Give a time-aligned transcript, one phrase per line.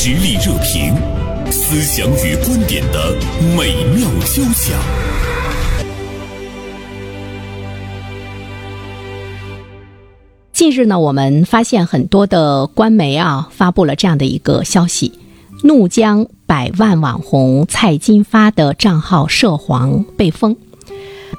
[0.00, 0.94] 实力热评，
[1.50, 3.16] 思想与观点的
[3.56, 4.78] 美妙交响。
[10.52, 15.18] 近日呢，我们发现很多的官媒啊发布了这样的一个消息：
[15.64, 20.56] 怒江百万网红蔡金发的账号涉黄被封，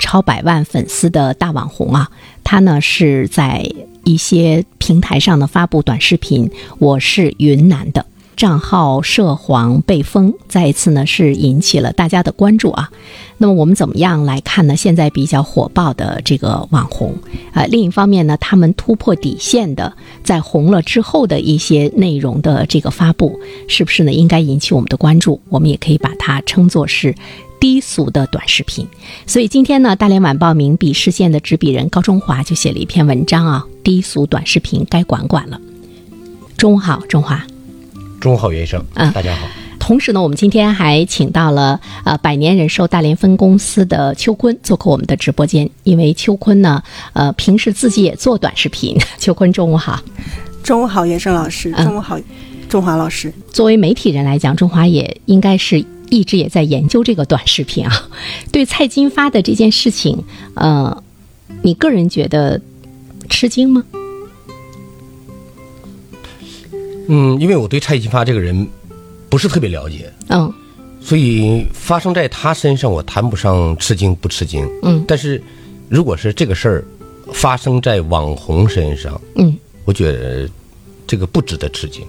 [0.01, 2.11] 超百万粉丝的大网红啊，
[2.43, 3.71] 他呢是在
[4.03, 8.05] 一些平台上呢发布短视频，我是云南的。
[8.39, 12.89] 账号涉黄被封，再一次呢是引起了大家的关注啊。
[13.37, 14.77] 那么我们怎么样来看呢？
[14.77, 17.13] 现在比较火爆的这个网红，
[17.51, 19.91] 呃，另一方面呢，他们突破底线的，
[20.23, 24.13] 在红了之后的一些内容的这个发布，是不是呢？
[24.13, 25.41] 应该引起我们的关注？
[25.49, 27.13] 我们也可以把它称作是
[27.59, 28.87] 低俗的短视频。
[29.27, 35.59] 所以今天呢，大连晚报名笔视线的执笔人高中华就写了一篇文章啊，低俗短视频该管管了。
[36.55, 37.45] 中午好，中华。
[38.19, 38.83] 中午好，袁医生。
[38.95, 39.47] 嗯，大家好。
[39.79, 45.69] 同时呢，我们今天还请到了呃百年人寿大连分公司的邱坤做客我们的直播间。
[45.83, 48.97] 因为邱坤呢，呃，平时自己也做短视频。
[49.17, 50.01] 邱坤，中午好。
[50.61, 51.71] 中午好，袁生老师。
[51.71, 52.19] 中午好，
[52.67, 53.33] 中华老师。
[53.51, 58.09] 作为媒体人来讲，中华也应该是一直也在研究这个短视频啊。
[58.51, 60.21] 对蔡金发的这件事情，
[60.55, 61.01] 呃，
[61.61, 62.59] 你个人觉得
[63.29, 63.83] 吃惊吗？
[67.11, 68.67] 嗯，因为我对蔡金发这个人
[69.29, 70.53] 不是特别了解，嗯，
[71.01, 75.41] 所以发生在他身上，我谈不上吃惊不吃惊，嗯，但是
[75.89, 76.85] 如果是这个事儿
[77.33, 80.47] 发生在网红身上，嗯，我觉得
[81.07, 82.03] 这个不值得吃惊，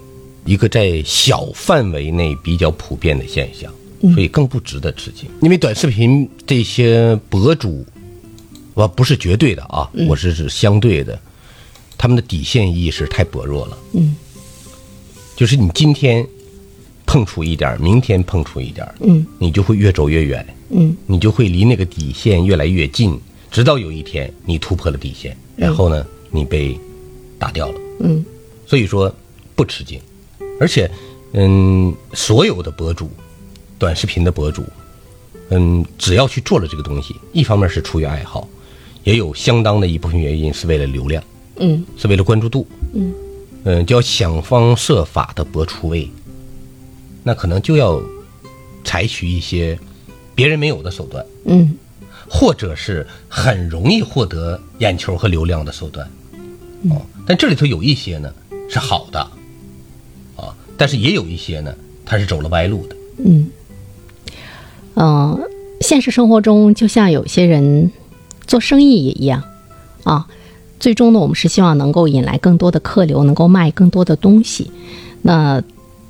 [0.44, 3.72] 一个在小范围内比较普遍的现象，
[4.12, 5.26] 所以更不值得吃惊。
[5.40, 7.86] 因为短视频这些博主，
[8.74, 11.18] 我不是绝对的啊，我是指相对的，
[11.96, 14.14] 他们的底线意识太薄弱了，嗯。
[15.40, 16.22] 就是你今天
[17.06, 23.18] 碰触一点，明天碰触一点，嗯，你就会越走越远，嗯，你就会离那个底线越来越近，
[23.50, 26.78] 直到有一天你突破了底线，然后呢，你被
[27.38, 28.22] 打掉了，嗯，
[28.66, 29.10] 所以说
[29.54, 29.98] 不吃惊，
[30.60, 30.90] 而且，
[31.32, 33.08] 嗯，所有的博主，
[33.78, 34.62] 短视频的博主，
[35.48, 38.46] 嗯，只要去做了这个东西，一方面是出于爱好，
[39.04, 41.24] 也有相当的一部分原因是为了流量，
[41.56, 43.10] 嗯，是为了关注度，嗯。
[43.64, 46.10] 嗯，就要想方设法的博出位，
[47.22, 48.00] 那可能就要
[48.82, 49.78] 采取一些
[50.34, 51.76] 别人没有的手段，嗯，
[52.26, 56.08] 或者是很容易获得眼球和流量的手段，
[56.90, 58.32] 哦，但这里头有一些呢
[58.70, 59.20] 是好的，
[60.36, 61.74] 啊，但是也有一些呢，
[62.06, 63.50] 他是走了歪路的，嗯，
[64.94, 65.38] 嗯，
[65.82, 67.92] 现实生活中就像有些人
[68.46, 69.44] 做生意也一样，
[70.04, 70.26] 啊。
[70.80, 74.70] 最终呢，我们是希望能够引来更多的客流，能够卖更多的东西。
[75.20, 75.62] 那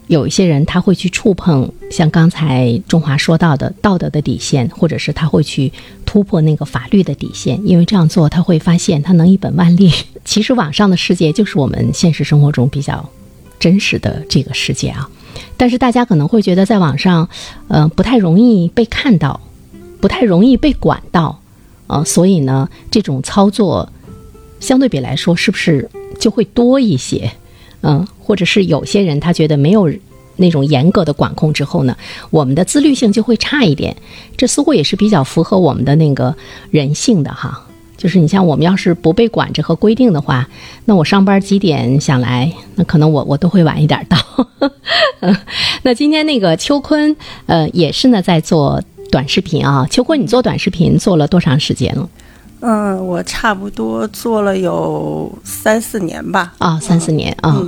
[0.06, 5.72] 有一些人他会去触碰像刚才中华说到的道德的底线，或者是他会去
[6.06, 9.92] 突破那个法律的底线，因为这样做他会发现他能一本万利。
[10.24, 13.08] 其实网上的世界就是我们现实生活中比较
[13.58, 15.10] 真实的这个世界啊。
[15.56, 17.28] 但是大家可能会觉得在网上，
[17.68, 19.40] 呃，不太容易被看到，
[20.00, 21.40] 不太容易被管到，
[21.88, 23.90] 呃，所以呢，这种操作。
[24.60, 27.32] 相对比来说，是不是就会多一些？
[27.82, 29.90] 嗯，或者是有些人他觉得没有
[30.36, 31.96] 那种严格的管控之后呢，
[32.30, 33.96] 我们的自律性就会差一点。
[34.36, 36.34] 这似乎也是比较符合我们的那个
[36.70, 37.66] 人性的哈。
[37.96, 40.48] 就是你像我们要是不被管着和规定的话，
[40.86, 44.16] 那我上班几点想来，那可能我我都会晚一点到。
[45.82, 49.86] 那今天那个秋坤，呃，也是呢在做短视频啊。
[49.90, 52.08] 秋坤，你做短视频做了多长时间了？
[52.60, 56.52] 嗯，我差不多做了有三四年吧。
[56.58, 57.62] 啊，三四年啊。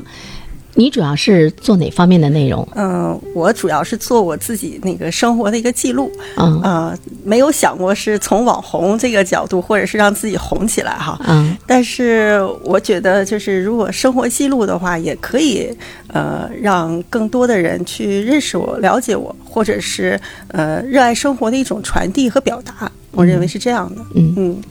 [0.74, 2.66] 你主要是做哪方面的内容？
[2.74, 6.10] 嗯，我主要是做我自己那个生活的一个记录。
[6.36, 11.20] 嗯啊，没有想过是从网红这个角度，或者是让自己红起来哈。
[11.28, 11.54] 嗯。
[11.66, 15.70] 但是我觉得，就是如果生活记录的话，也可以
[16.06, 20.18] 呃让更多的人去认识我、了解我，或者是
[20.48, 22.90] 呃热爱生活的一种传递和表达。
[23.10, 24.00] 我认为是这样的。
[24.14, 24.62] 嗯嗯。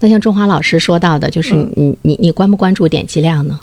[0.00, 3.60] 那像中华老师说到的，就是你你你关不关注点击量呢？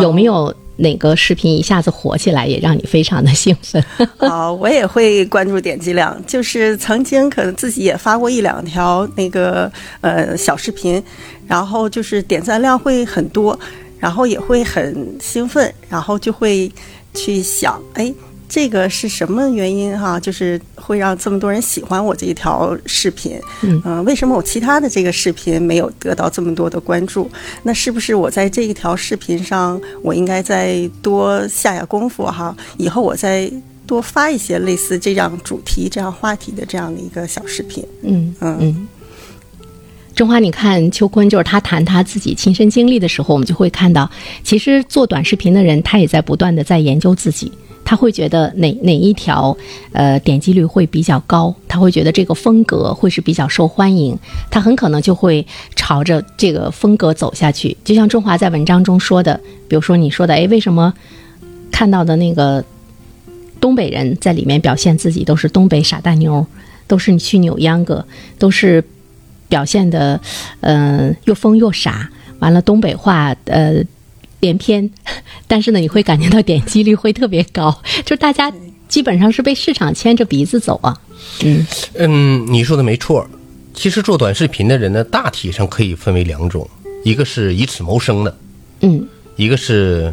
[0.00, 3.84] 有没有哪个视频一下子火起来，也让你非常的兴奋？
[4.18, 9.70] 啊，我也会关注点击量，就是曾经可能自己也发过一两条那个
[10.00, 11.02] 呃小视频，
[11.46, 13.58] 然后就是点赞量会很多，
[13.98, 16.70] 然后也会很兴奋，然后就会
[17.14, 18.12] 去想，哎。
[18.52, 20.20] 这个是什么原因哈？
[20.20, 23.40] 就是会让这么多人喜欢我这一条视频？
[23.62, 27.30] 嗯、为什么我其他的这个视频没有得到这么多的关注？
[27.62, 32.54] 那是不是我在这一条视频上，我应该再多下下功夫哈？
[32.76, 33.50] 以后我再
[33.86, 37.82] 多发一些类似这样主题、这样话题的这样的一个小视频。
[38.02, 38.88] 嗯嗯嗯。
[40.14, 44.10] 中华，你看秋坤，就是他谈他自己亲身经历的时候，我们就会看到，
[44.44, 47.50] 其实做短视频的人，他也在不断的在研究自己。
[47.84, 49.56] 他会觉得哪哪一条，
[49.92, 54.16] 呃，点击率会比较高，他会觉得这个风格会是比较受欢迎，
[54.50, 57.76] 他很可能就会朝着这个风格走下去。
[57.84, 59.38] 就像中华在文章中说的，
[59.68, 60.92] 比如说你说的，哎，为什么
[61.70, 62.64] 看到的那个
[63.60, 66.46] 东北人在里面表现自己都是东北傻大妞，
[66.86, 68.06] 都是去扭秧歌，
[68.38, 68.82] 都是
[69.48, 70.18] 表现的，
[70.60, 72.08] 嗯、又疯又傻，
[72.38, 73.82] 完了东北话，呃。
[74.42, 74.90] 连篇，
[75.46, 78.52] 但是呢，你会感觉到点击率会特别高，就大家
[78.88, 81.00] 基本上是被市场牵着鼻子走啊。
[81.44, 83.26] 嗯嗯，你说的没错。
[83.72, 86.68] 其实做短视频的人呢，大体上可以分为两种，
[87.04, 88.36] 一个是以此谋生的，
[88.80, 89.06] 嗯
[89.36, 90.12] 一个是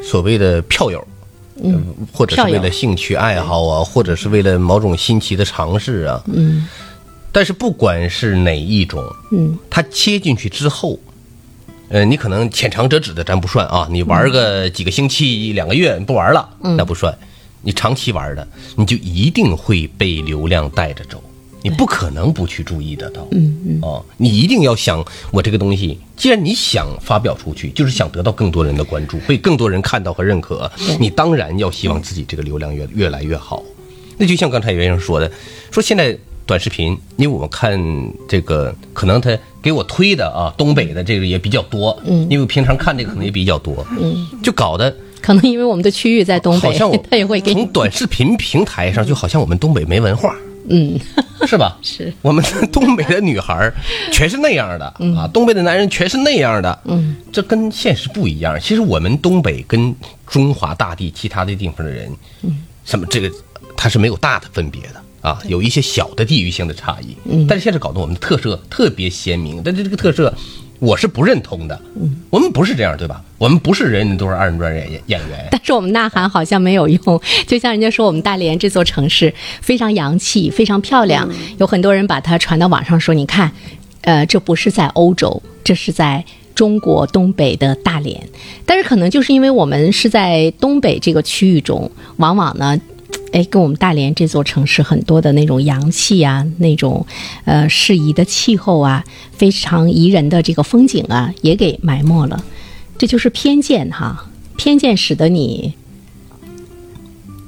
[0.00, 1.04] 所谓的票友，
[1.60, 6.22] 嗯，或者是为了兴趣爱好啊，或者是为了某种新奇的尝试啊。
[6.32, 6.68] 嗯
[7.32, 10.98] 但是不管是哪一种，嗯他切进去之后，
[11.90, 17.12] 呃，你可能浅尝辄止的咱不算啊，你玩个几个星期、两个月不玩了，那不算。
[17.62, 18.46] 你长期玩的，
[18.76, 21.20] 你就一定会被流量带着走，
[21.62, 23.26] 你不可能不去注意得到。
[23.32, 30.70] 嗯嗯哦，你一定要想，我这个东西，既然你想发表出去，就是想得到更多人的关注，被更多人看到和认可，
[31.00, 33.62] 你当然要希望自己这个流量越越来越好。
[34.16, 35.30] 那就像刚才袁先生说的，
[35.72, 36.16] 说现在
[36.50, 37.80] 短视频，因为我们看
[38.28, 39.30] 这个，可能他
[39.62, 44.92] 给我推的啊，东北的这个也比较多，嗯，因为平常看这个可能也比较多，嗯，就搞得
[45.22, 50.34] 可能因为我们的区域在东北好像我， 他也会给从短视频平台上，就好像我们东北没文化，
[50.68, 50.98] 嗯。
[51.46, 51.78] 是吧？
[51.82, 52.12] 是。
[52.20, 53.72] 我们东北的女孩
[54.12, 54.86] 全是那样的、
[55.16, 58.58] 啊，东北的男人全是那样的，嗯，这跟现实不一样。
[58.60, 59.94] 其实我们东北跟
[60.26, 62.12] 中华大地其他的地方的人，
[62.42, 63.30] 嗯，什么这个
[63.76, 70.32] 它是没有大的分别的啊，有一些小的地域性的差异，嗯，但是现在搞得我们的特色特别鲜明，但是这个特色。
[70.78, 73.22] 我是不认同的，嗯，我们不是这样，对吧？
[73.36, 79.30] 我们不是人人都是二人转演演演员，但是我们呐喊好像没有用， 就像人家说我们大连这座城市
[79.60, 81.28] 非常洋气，非常漂亮，
[81.58, 83.52] 有很多人把它传到网上说，你看，
[84.00, 86.24] 呃，这不是在欧洲，这是在。
[86.52, 88.20] 中国东北的大连，
[88.66, 92.78] 但是可能就是因为我们是在东北这个区域中，往往呢，
[93.32, 97.06] 哎，跟我们大连这座城市很多的那种洋气啊，那种
[97.44, 102.42] 呃适宜的气候啊，非常宜人的这个风景啊，也给埋没了。
[102.98, 105.74] 这就是偏见哈，偏见使得你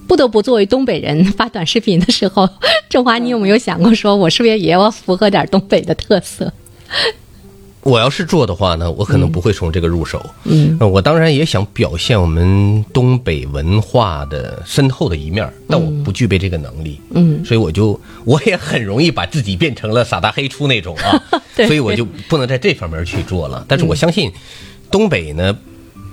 [0.06, 2.48] 不得不作为东北人发短视频的时候，
[2.88, 6.52] 振华，你有没有想过说，我是不是也要符合点东北的特色？
[7.82, 10.24] 我要是做的话呢，我可能不会从这个入手。
[10.44, 17.00] 嗯呃，我当然也想表现我们东北文化的深厚的一面，但我不具备这个能力。
[17.10, 21.22] 嗯，所以我就 我也很容易把自己变成了傻大黑粗那种啊，
[21.56, 23.64] 对所以我就不能在这方面去做了。
[23.68, 24.30] 但是我相信，
[24.90, 25.56] 东北呢。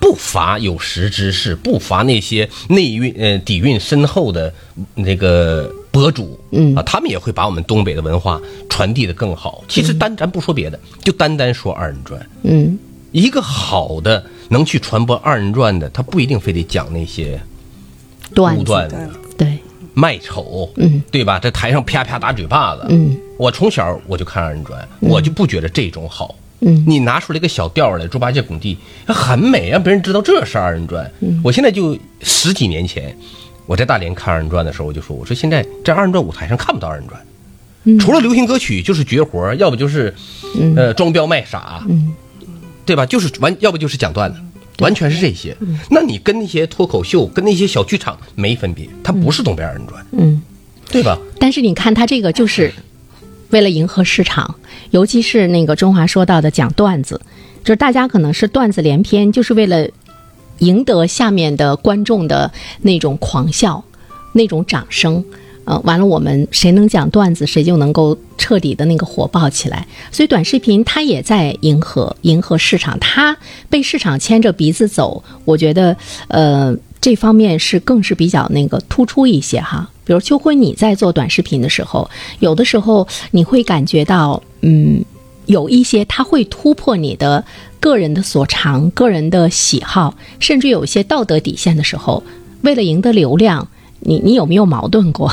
[0.01, 4.51] 不乏有识之士，不乏那些内蕴呃底蕴深厚的
[4.95, 6.75] 那个博主，嗯。
[6.75, 9.63] 啊，他们也会把我们东北的文化传递的更好。
[9.68, 12.77] 其实单咱不说别的，就单单说二人转，嗯。
[13.12, 17.41] 一个好的能去传播二人转的，他不一定非得讲那些
[18.36, 18.88] 段子，
[19.36, 19.57] 对，
[19.95, 21.39] 卖丑，嗯，对吧？
[21.39, 26.36] 在台上啪啪打嘴巴子，嗯，我从小我就看二人转，我就不觉得这种好。
[26.60, 26.84] 嗯。
[26.86, 28.77] 你拿出来一个小调来，猪八戒、拱地，
[29.08, 31.12] 很美，让别人知道这是二人转。
[31.22, 31.41] 嗯。
[31.43, 33.17] 我现在就十几年前，
[33.70, 37.22] 我在大连看二人转的时候，我就说，我说现在在二人转舞台上看不到二人转，
[37.84, 40.12] 嗯除了流行歌曲就是绝活，要不就是，
[40.76, 42.12] 呃，装彪卖傻，嗯
[42.84, 43.06] 对吧？
[43.06, 44.40] 就是完，要不就是讲段子，
[44.80, 45.56] 完全是这些。
[45.92, 50.42] 那你跟那些脱口秀、跟那些小剧场没分别，它不是东北二人转，嗯。
[50.92, 51.16] 对吧？
[51.40, 52.74] 但是你看他这个就是
[53.52, 54.56] 为了迎合市场，
[54.90, 57.22] 尤其是那个中华说到的讲段子，
[57.64, 59.88] 就是大家可能是段子连篇，就是为了
[60.60, 62.51] 赢得下面的观众的
[62.82, 63.84] 那种狂笑、
[64.34, 65.24] 那种掌声。
[65.66, 69.86] 呃，完了，我们谁能讲段子，谁就能够彻底的那个火爆起来。
[70.12, 73.38] 所以短视频它也在迎合迎合市场，它
[73.70, 75.24] 被市场牵着鼻子走。
[75.46, 75.96] 我觉得，
[76.30, 79.88] 呃，这方面是更是比较那个突出一些哈。
[80.06, 85.06] 比如秋辉，你在做短视频的时候，有的时候你会感觉到，嗯，
[85.46, 87.46] 有一些它会突破你的
[87.79, 92.24] 个人的所长、个人的喜好，甚至有一些道德底线的时候，
[92.62, 93.67] 为了赢得流量，
[94.00, 95.31] 你你有没有矛盾过？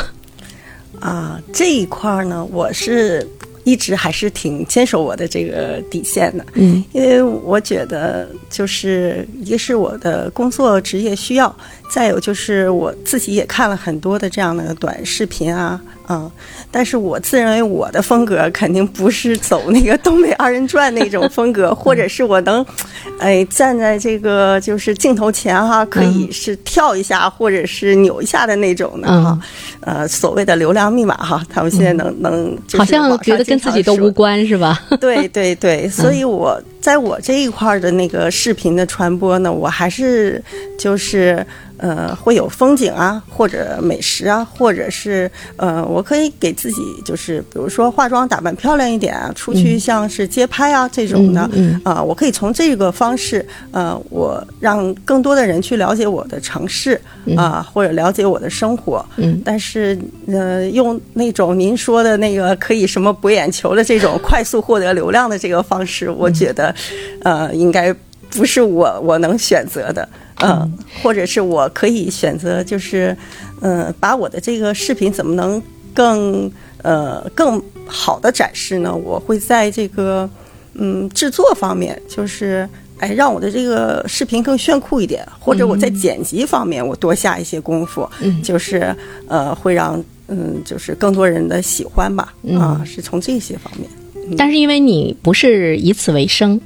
[1.00, 3.28] 啊，这一块儿呢，我是
[3.64, 11.54] 一直还是挺坚守我的这个底线的，嗯，因为我觉得就是一个是我的工作职业需要，
[11.90, 16.30] 再有就是我自己也看了很多的这样的短视频啊，嗯，
[16.76, 22.62] 但是我自认为我的风格肯定不是走那个东北二人转那种风格，或者是我能，
[23.18, 29.38] 哎，站在这个就是镜头前哈，可以是跳一下或者是扭一下的那种的哈，
[29.80, 34.78] 呃，所谓的流量密码哈，他们现在能能就是好像觉得跟自己都无关是吧？
[35.00, 40.44] 对对对， 所以我在我这一块儿的那个视频的传播呢，我还是
[40.78, 41.42] 就是
[41.78, 57.00] 呃会有风景啊，或者美食啊，或者是呃我可以给自己就是比如说化妆打扮漂亮一点啊，出去像是街拍啊这种的嗯啊、我可以从这个方式呃我让更多的人去了解我的城市
[57.36, 59.40] 啊、或者了解我的生活，嗯。
[59.44, 66.74] 但是呃用那种您说的那个可以什么博眼球的这种快速获得流量的这个方式，我觉得
[67.22, 67.94] 呃应该
[68.30, 70.08] 不是我我能选择的。
[70.40, 70.70] 嗯，
[71.02, 73.16] 或者是我可以选择，就是，
[73.60, 75.62] 嗯、把我的这个视频怎么能
[75.94, 76.50] 更
[76.82, 78.94] 呃更好的展示呢？
[78.94, 80.28] 我会在这个
[80.74, 88.94] 嗯制作方面，就是哎让我的这个视频更炫酷一点，或者我在剪辑方面我多下一些功夫，嗯就是
[89.28, 93.88] 呃会让嗯就是更多人的喜欢吧，啊是从这些方面。
[94.36, 96.60] 但是因为你不是以此为生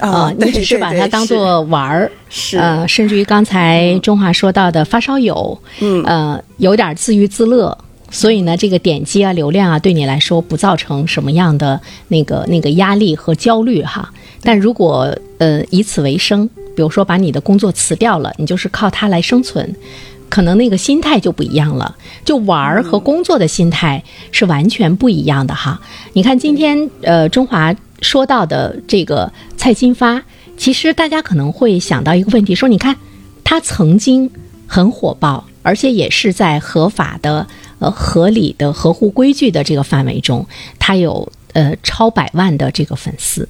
[0.00, 7.76] 啊，你只是把它当做玩儿，是呃，甚至于刚才中华说到的发烧友，嗯呃，有点自娱自乐。
[8.10, 14.08] 所以呢，这个点击啊、流量啊，对你来说不造成什么样的那个那个压力和焦虑哈。
[14.40, 19.74] 但如果呃以此为生，比如说把你的工作辞掉了，你就是靠它来生存，
[20.34, 21.94] 可能那个心态就不一样了。
[22.24, 25.80] 就玩儿和工作的心态是完全不一样的哈。
[26.12, 30.20] 你看今天呃中华说到的这个蔡金发，
[30.56, 32.96] 其实大家可能会想到一个问题，说你看
[33.44, 34.28] 他曾经
[34.66, 37.46] 很火爆，而且也是在合法的、
[37.78, 40.44] 呃合理的、合乎规矩的这个范围中，
[40.80, 43.48] 他有呃超百万的这个粉丝。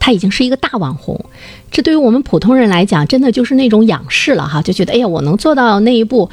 [0.00, 1.24] 他已经是一个大网红，
[1.70, 6.28] 这对于我们普通人来讲，真的就是那种仰视了哈，就觉得哎呀，我能做到那一步，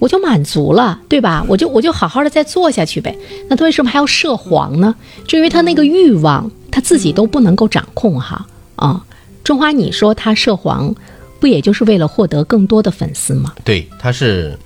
[0.00, 1.46] 我就满足了，对吧？
[1.48, 3.16] 我就我就好好的再做下去呗。
[3.48, 4.94] 那他为什么还要涉黄呢？
[5.26, 8.44] 就因为他那个欲望，他自己都不能够掌控哈
[8.76, 9.02] 啊。
[9.44, 10.94] 中华，你说他涉黄，
[11.40, 13.54] 不也就是为了获得更多的粉丝吗？
[13.64, 14.58] 对，他是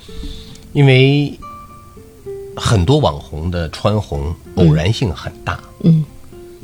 [0.73, 1.39] 因为
[2.57, 6.03] 很多网红的穿红偶然性很大，嗯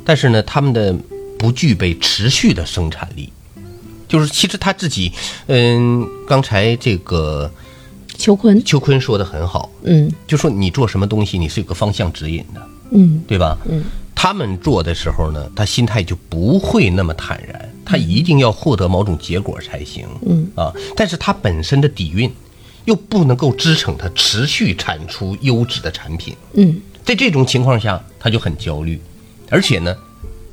[0.03, 0.93] 但是呢，他们的
[1.43, 3.29] 不具备持续的生产力。
[4.07, 5.11] 就是其实他自己，
[5.47, 7.51] 嗯，刚才这个
[8.17, 13.57] 秋坤，邱坤说的很好，嗯就说你做什么东西，你是有个方向指引的，嗯对吧？
[13.67, 13.83] 嗯，
[14.15, 20.07] 他们做的时候呢，他心态就不会那么坦然，他一定要获得某种结果才行。
[20.25, 22.31] 嗯啊，但是他本身的底蕴
[22.85, 29.01] 又不能够支撑他持续产出优质的产品，嗯在这种情况下，他就很焦虑，
[29.49, 29.93] 而且呢，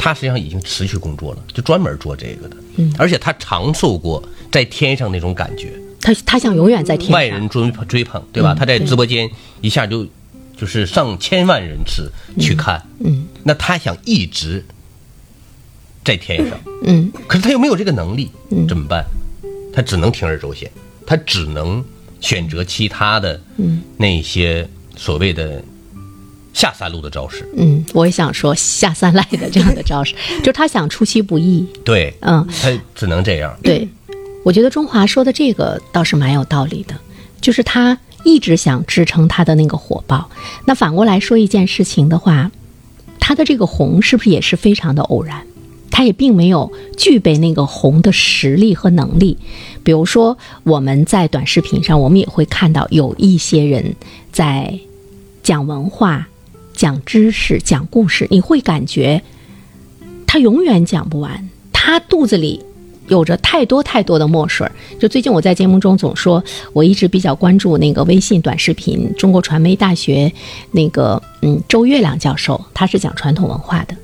[0.03, 2.91] 他实际上已经持续工作了，就专门做这个的，嗯。
[2.99, 7.15] 而且他尝受过在天上那种感觉，他他想永远在天上。
[7.15, 8.55] 外人追追捧，对吧？
[8.55, 9.31] 嗯他在直播间
[9.61, 10.07] 一下就
[10.57, 13.27] 就是上千万人次去看，嗯。
[13.45, 14.65] 那他想一直
[16.03, 17.13] 在天上，嗯。
[17.27, 18.67] 可是他又没有这个能力，嗯。
[18.67, 19.05] 怎么办？
[19.75, 20.71] 他只能铤而走险，
[21.07, 21.85] 他只能
[22.21, 23.83] 选择其他的嗯。
[23.99, 24.67] 那些
[24.97, 25.63] 所谓的
[26.53, 27.49] 下三路的招式。
[27.57, 31.67] 嗯，我也想说下三滥的这样的招式， 就是他想出其不意。
[31.85, 33.57] 对，嗯，他只能这样。
[33.63, 33.89] 对，
[34.45, 36.95] 我觉得中华说的这个倒是蛮有道理的，
[37.41, 40.29] 就是他一直想支撑他的那个火爆。
[40.65, 42.51] 那反过来说一件事情的话，
[43.19, 45.43] 他的这个红是不是也是非常的偶然？
[45.93, 49.37] 他也并没有具备那个红的实力和能力。
[49.83, 53.97] 比如说，我们在短视频上，我们也会看到有一些人
[54.33, 54.79] 在
[55.43, 56.29] 讲文化、
[56.81, 59.23] 讲知识、讲故事，你会感觉
[60.27, 62.65] 他永远讲不完，他肚子里
[63.09, 64.67] 有着太多太多的墨水。
[64.99, 70.33] 就最近我在节目中总说，我一直比较关注那个微信短视频，中国传媒大学
[70.71, 73.95] 那个嗯周月亮教授，他是讲传统文化的。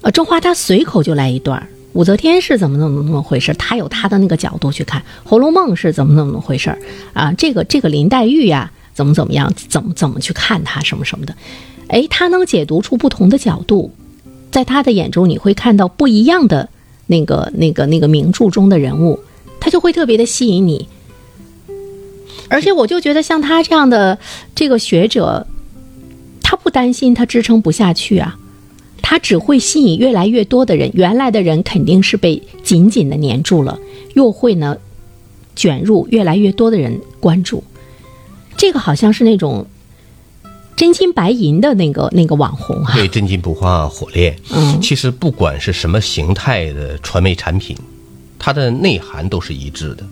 [0.00, 6.78] 呃，中华他随口就来一段儿武则天是怎么怎么怎么回事，他有他的那个角度去看《红楼梦》是怎么怎么回事儿
[7.12, 11.36] 啊，这个这个林黛玉呀、怎么怎么样，怎么怎么去看她什么什么的，
[11.88, 13.90] 哎，他能解读出不同的角度，
[14.50, 16.68] 在他的眼中，你会看到不一样的
[17.06, 19.20] 那个、那个、那个名著中的人物，
[19.60, 20.88] 他就会特别的吸引你。
[22.48, 24.18] 而且我就觉得像他这样的
[24.54, 25.46] 这个学者，
[26.42, 28.38] 他不担心他支撑不下去啊，
[29.02, 33.78] 他只会吸引越来越多的人，原来的人肯定是被紧紧的粘住了，
[34.14, 34.76] 又会呢
[35.56, 37.64] 卷入越来越多的人关注。
[38.56, 39.66] 这个好像是那种
[40.76, 44.36] 真金白银的那个那个网红哈、对，真金不换火炼。
[44.50, 47.76] 嗯其实不管是什么形态的传媒产品，
[48.38, 50.04] 它的内涵都是一致的，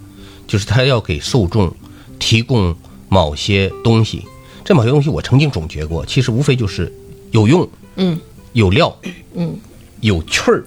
[0.47, 1.73] 就是它要给受众
[2.19, 2.75] 提供
[3.09, 4.25] 某些东西。
[4.65, 6.93] 这某些东西我曾经总结过，其实无非就是
[7.33, 8.17] 有用，嗯，
[8.53, 8.97] 有料，
[9.35, 9.57] 嗯，
[10.01, 10.65] 有趣儿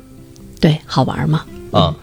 [0.59, 1.95] 对，好玩嘛，啊。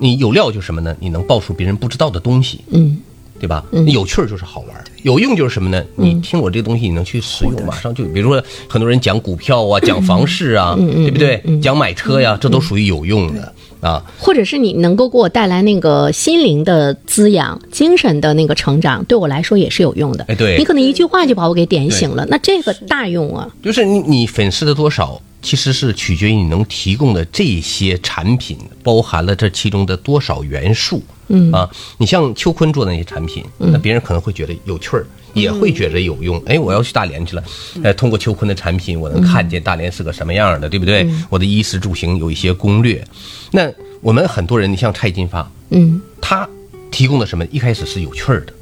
[0.00, 0.94] 你有料就是什么呢？
[1.00, 3.00] 你能爆出别人不知道的东西，嗯
[3.40, 3.64] 对吧？
[3.86, 5.84] 有趣儿就是好玩儿，有用就是什么呢？
[5.96, 11.42] 你听我这个东西，你能去使用，马上就，比如说很多人讲股票啊，讲房市啊，对不对？
[11.60, 14.02] 讲买车呀，这都属于有用的啊。
[14.18, 20.24] 或者是你能够给我带来那个心灵的滋养、精神的那个成长，对我来说也是有用的。
[20.28, 23.48] 哎对你可能一句话就把我给点醒了，那这个大用啊。
[23.62, 31.02] 就是你你粉丝的多少，其实是取决于你能提供的这些产品包含了这其中的多少元素。
[31.30, 31.68] 嗯啊，
[31.98, 35.06] 你像秋坤做的那些产品，那别人可能会觉得有趣儿。
[35.34, 37.44] 也会觉得有用，哎，我要去大连去了，
[37.84, 41.06] 呃，通过秋坤的产品，我能看见大连是个什么样的，对不对？
[41.28, 43.06] 我的衣食住行有一些攻略。
[43.52, 46.48] 那我们很多人，你像蔡金发，嗯他
[46.90, 47.44] 提供的什么？
[47.46, 48.52] 一开始是有趣儿的，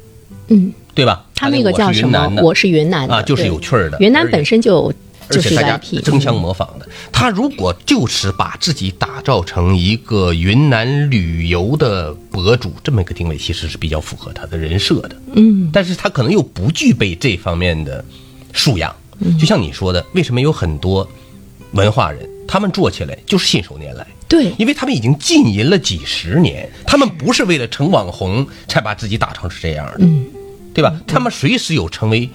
[0.49, 1.25] 嗯，对吧？
[1.35, 2.41] 他那个叫什么？
[2.41, 3.97] 我是云南的啊，就是有趣儿的。
[3.99, 4.93] 云南本身就有。
[5.29, 6.87] 就是而且大家争相模仿的。
[7.11, 15.17] 他如果就是把自己打造成一个云南旅游的博主，这么一个定位，其实是比较符合他的人设的。
[15.33, 18.05] 嗯，但是他可能又不具备这方面的
[18.53, 18.95] 素养。
[19.37, 21.05] 就像你说的，为什么有很多
[21.71, 24.07] 文化人，他们做起来就是信手拈来？
[24.27, 30.25] 对，因为他们已经禁淫了几十年，他们不是为了成网红才把自己打成是这样的，嗯，
[30.73, 30.93] 对吧？
[31.07, 32.29] 他们随时有成为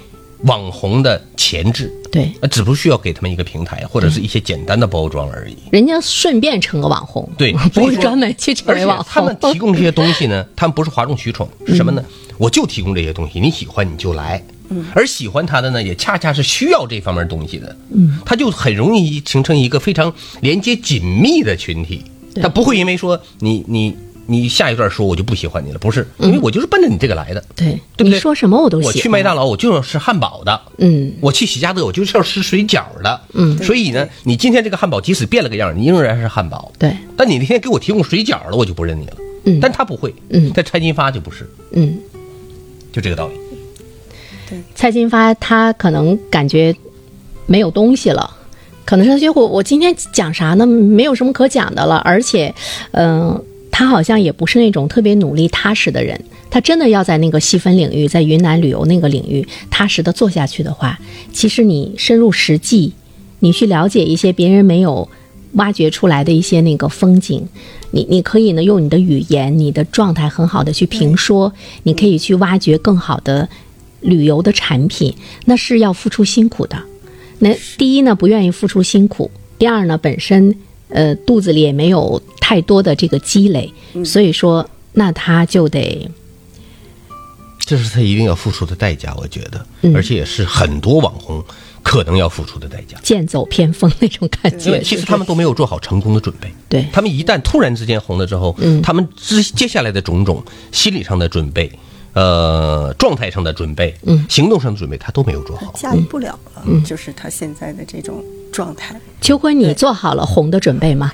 [0.45, 1.93] 网红的潜质。
[2.11, 5.57] 对，呃，只不需要给他们一个平台或者是一些简单的包装而已。
[5.71, 9.07] 人家顺便成个网红，对， 不会专门去成为网红。
[9.09, 12.05] 他们提供这些东西呢，他们不是哗众取宠，是什么呢？
[12.37, 14.43] 我就提供这些东西，你喜欢你就来。
[14.95, 17.77] 而喜欢他的呢，也恰恰是需要这方面东西的。
[17.91, 22.03] 嗯，他就很容易形成一个非常连接紧密的群体。
[22.41, 23.95] 他不会因为说你你
[24.27, 27.45] 你下一段说我就不喜欢你了，不是，因为我就是奔着你这个来的。
[27.55, 28.95] 对，对不对你说什么我都喜欢。
[28.95, 30.59] 我去麦当劳，我就要吃汉堡的。
[30.79, 33.21] 嗯，我去喜家德，我就是要吃水饺的。
[33.35, 36.73] 嗯，所以呢，你今天这个汉堡即使变了个样，你仍然是汉堡。
[36.79, 39.17] 对，但你那天给我提供水饺了，我就不认你了。
[39.45, 40.15] 嗯但他不会。
[40.31, 41.99] 嗯但蔡金发就不是，嗯，
[42.93, 43.35] 就这个道理。
[44.75, 46.75] 蔡金发他可能感觉
[47.47, 48.31] 没有东西了，
[48.85, 50.67] 可能是他觉得我我今天讲啥呢？
[50.67, 52.55] 没有什么可讲的了，而且，
[52.93, 56.21] 嗯、他好像也不是那种特别努力踏实的人。
[56.51, 60.99] 他真的要在那个细分领域，在云南旅游那个领域踏实的做下去的话，
[61.33, 62.93] 其实你深入实际，
[63.41, 65.09] 你去了解一些别人没有
[65.53, 67.49] 挖掘出来的一些那个风景，
[67.91, 71.51] 你你可以呢用你的语言、你的状态很好的去评说，
[71.85, 73.49] 你可以去挖掘更好的
[74.03, 75.15] 旅游的产品，
[75.47, 76.81] 那是要付出辛苦的。
[77.39, 80.55] 那第一呢，不愿意付出辛苦；第二呢，本身
[80.89, 83.73] 呃肚子里也没有太多的这个积累，
[84.05, 86.09] 所以说那他就得
[87.59, 91.43] 这是他一定要付出的代价，我觉得，嗯而且也是很多网红
[91.83, 92.99] 可能要付出的代价。
[93.03, 94.67] 剑走偏锋那种感觉。
[94.67, 96.53] 因为其实他们都没有做好成功的准备。
[96.69, 101.71] 对他们一旦突然之间红了之后，嗯他们之接下来的种种心理上的准备，
[102.15, 105.73] 呃，状态上的准备，嗯行动上的准备，他都没有做好。
[105.75, 108.23] 驾驭不了了，嗯就是他现在的这种
[108.53, 108.95] 状态。
[109.23, 111.11] 秋坤，你做好了红的准备吗？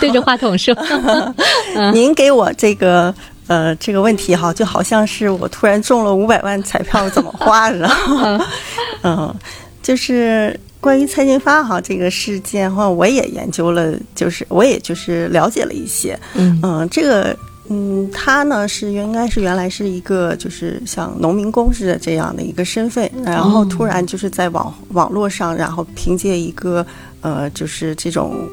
[0.00, 0.74] 对 着话筒说。
[1.76, 3.14] 嗯您给我这个
[3.46, 7.90] 呃这个问题哈，就好像是我突然中了五百万彩票怎么花似的。
[9.04, 9.32] 嗯，
[9.80, 16.18] 就是关于蔡金发哈这个事件哈，我也研究了，就是我也就是了解了一些。
[16.34, 17.36] 嗯这个。
[17.68, 26.86] 嗯，他呢是应该是原来是一个就是像农民工似的这样的一个身份，然后突然就是在网网络上，然后凭借一个
[27.22, 28.48] 呃就是这种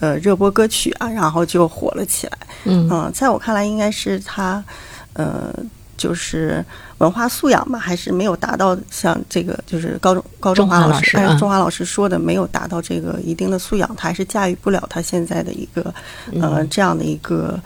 [0.00, 2.38] 呃热播歌曲啊，然后就火了起来。
[2.64, 4.64] 嗯嗯，在我看来，应该是他，
[5.12, 5.52] 呃，
[5.96, 6.64] 就是
[6.98, 15.94] 文化素养吧，还是没有达到像这个，就是高中高中华老师，哎老师嗯，中华老师说的，没有达到这个一定的素养，他还是驾驭不了他现在的一个，
[16.40, 17.60] 呃，这样的一个。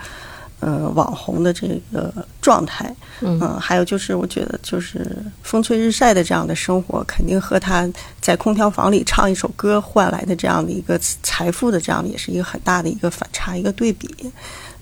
[0.61, 5.07] 呃，网红的这个状态，嗯还有就是，我觉得就是
[5.43, 7.89] 风吹日晒的这样的生活，肯定和他
[8.21, 14.09] 在空调房里唱一首歌换来的这样的一个财富的这样的，也是一个很大的一个反差，一个对比。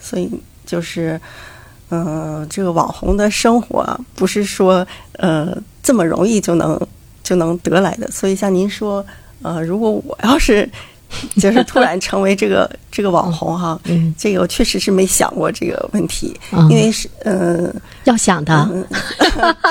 [0.00, 0.30] 所以
[0.64, 1.20] 就是，
[1.90, 6.80] 嗯、这个网红的生活啊不是说呃这么容易就能
[7.22, 8.10] 就能得来的。
[8.10, 9.04] 所以像您说，
[9.42, 10.66] 呃，如果我要是
[11.40, 17.72] 就是突然成为这个这个网红哈，嗯这个我确实是没想过这个问题，嗯因为是嗯。
[18.04, 18.86] 要想的，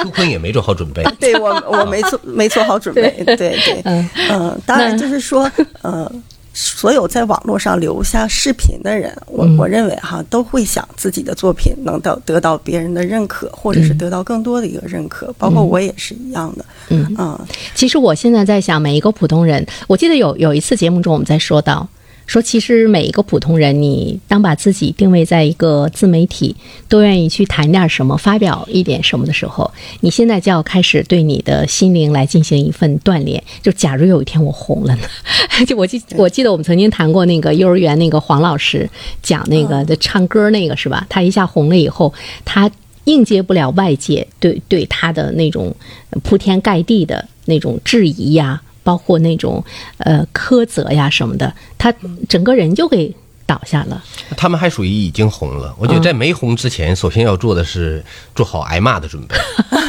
[0.04, 1.02] 秋坤也没做好准备。
[1.22, 5.50] 对我我没做没做好准备， 对对，嗯嗯，当然就是说，
[5.82, 6.12] 呃，
[6.56, 9.58] 所有在网络上留下视频的人，我嗯。
[9.58, 17.14] 我认为哈，都会想自己的作品能到得到别人的认可，或者是得到更多的一个认可，包括我也是一样的，嗯。
[17.18, 17.38] 嗯。
[17.76, 21.86] 其实我现在在想，每一个普通人，我记得有有一次节目中我们在说到，
[22.26, 26.56] 说其实每一个普通人，你当把自己定位在一个自媒体，
[26.90, 33.42] 都愿意去谈点什么，发表一点什么的时候，你现在就要开始对你的心灵来进行一份锻炼。
[33.62, 35.04] 就假如有一天我红了呢？
[35.68, 38.90] 就我记我记得我们曾经谈过那个幼儿园那个黄老师
[39.22, 41.06] 讲那个的唱歌那个是吧？
[41.10, 42.70] 他一下红了以后，他。
[43.08, 45.76] 应接不了外界对对他的那种
[46.24, 49.62] 铺天盖地的那种质疑呀，包括那种
[49.98, 51.92] 呃苛责呀什么的，他
[52.30, 53.14] 整个人就给
[53.48, 54.04] 倒下了。
[54.38, 55.76] 他们还属于已经红了。
[55.78, 58.04] 我觉得在没红之前，首先要做的是
[58.36, 59.36] 做好挨骂的准备。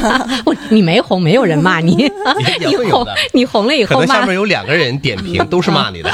[0.45, 1.97] 我，你没红，没有人骂你，
[2.61, 6.11] 也你红会有的，你红了以后可能下面有两个人点评， 都是骂你的。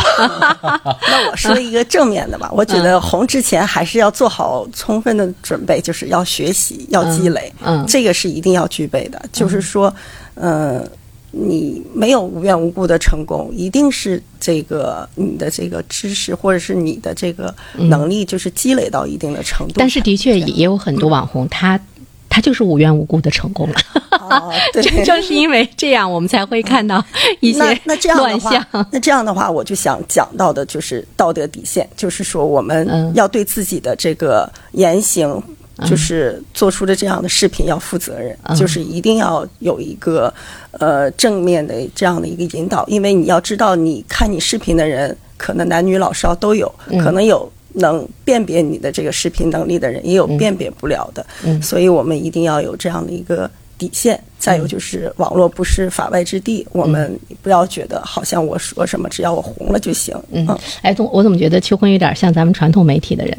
[1.09, 9.21] 那我说一个正面的吧，我觉得红之前还是要做好充分的准备，就是要学习，要积累，嗯这个是一定要具备的。
[9.33, 9.93] 就是说，
[10.35, 10.85] 呃，
[11.33, 19.81] 你没有无缘无故的成功，一定是这个你的这个知识或者是你的这个能力，就是积累到一定的程度才。
[19.81, 21.81] 但是的确也也有很多网红，他
[22.29, 23.75] 他就是无缘无故的成功了。
[24.11, 27.03] 哦，对， 正正是因为这样，我们才会看到
[27.41, 28.63] 一些那那这样的乱象。
[28.71, 35.43] 话，那这样的话，我就想讲到的就是道德底线，就是说我们嗯要对自己的这个言行，
[35.89, 38.57] 就是做出的这样的视频要负责任，嗯。
[38.57, 40.33] 就是一定要有一个
[40.73, 46.99] 呃正面的这样的一个引导，因为你要知道，你看你视频的人，可能男女老少都有，嗯。
[46.99, 47.51] 可能有。
[47.77, 51.63] 能辨别你的这个视频能力的人，也有辨别不了的，嗯。
[51.63, 53.51] 所以我们一定要有这样的一个
[53.83, 54.23] 底线。
[54.39, 60.17] 再有就是，网络不是法外之地，我们不要觉得好像我说什么，只要我红了就行。
[60.33, 60.47] 嗯，
[60.83, 63.39] 哎，总我怎么觉得秋坤有点像咱们传统媒体的人？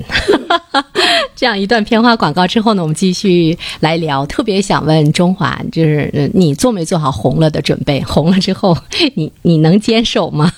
[1.35, 4.25] 这样一段片花广告之后呢，我们继续来聊。
[4.27, 8.01] 特别想问中华，就是呃你做没做好红了的准备？
[8.03, 8.77] 红了之后，
[9.15, 10.51] 你你能坚守吗？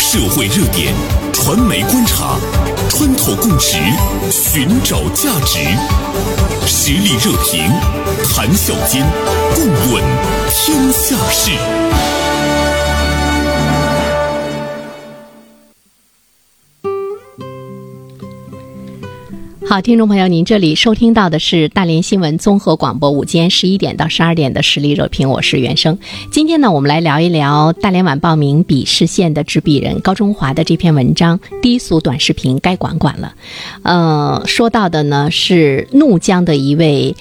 [0.00, 0.92] 社会热点，
[1.32, 2.36] 传媒观察，
[2.90, 3.78] 穿透共识，
[4.32, 5.60] 寻找价值，
[6.66, 7.62] 实力热评，
[8.34, 9.06] 谈笑间，
[9.54, 10.02] 共论
[10.50, 11.85] 天下事。
[19.68, 25.98] 好，听众朋友，您这里收听到的是大连新闻综合广播午间十一点到十二点的实力热评，我是袁生。
[26.30, 33.34] 今天呢，我们来聊一聊大连晚报名笔视线的执笔人高中华的这篇文章《低俗短视频该管管了》。
[33.82, 37.16] 呃，说到的呢是怒江的一位。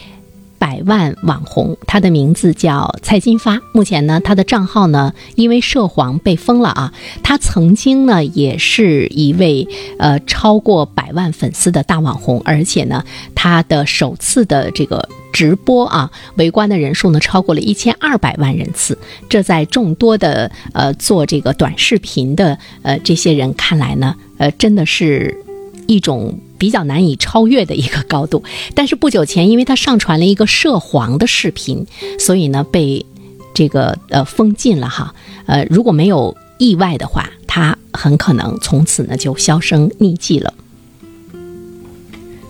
[0.66, 3.62] 百万网红，他的名字叫蔡金发。
[3.72, 6.92] 目前呢，他的账号呢因为涉黄被封了啊。
[7.22, 9.68] 他曾经呢也是一位
[10.00, 13.04] 呃超过百万粉丝的大网红，而且呢，
[13.36, 18.98] 他的首次的这个直播啊，围观的人数呢超过了一千二百万人次。
[19.30, 25.38] 这在众多的呃做这个短视频的呃这些人看来呢，呃真的是
[25.86, 26.40] 一种。
[26.58, 31.86] 比较难以超越的一个高度，但是不久前，因为他上传了一个涉黄的视频，
[32.20, 33.06] 所以呢被
[33.54, 35.14] 这个呃封禁了哈。
[35.46, 40.54] 呃，如果没有意外的话，他很可能从此呢就销声匿迹了。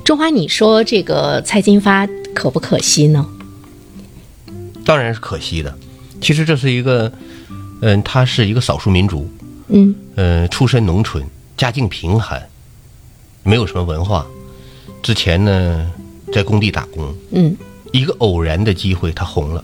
[0.03, 3.27] 中华，你说这个蔡金发可不可惜呢？
[4.85, 5.75] 当然是可惜的。
[6.21, 7.11] 其实这是一个，
[7.81, 9.27] 嗯，他是一个少数民族，
[9.67, 11.23] 嗯呃，出身农村，
[11.57, 12.47] 家境贫寒，
[13.45, 14.25] 没有什么文化。
[15.03, 15.89] 之前呢，
[16.33, 17.55] 在工地打工，嗯，
[17.93, 19.63] 一个偶然的机会，他红了，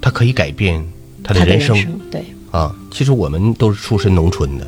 [0.00, 0.84] 他可以改变
[1.22, 2.74] 他他的的人生生对，啊。
[2.90, 4.66] 其实我们都是出身农村的，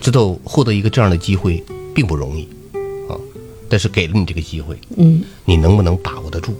[0.00, 1.62] 知道获得一个这样的机会
[1.94, 2.42] 并不容易
[3.08, 3.14] 啊。
[3.68, 5.22] 但是给了你这个机会，嗯。
[5.44, 6.50] 你能不能把握得住？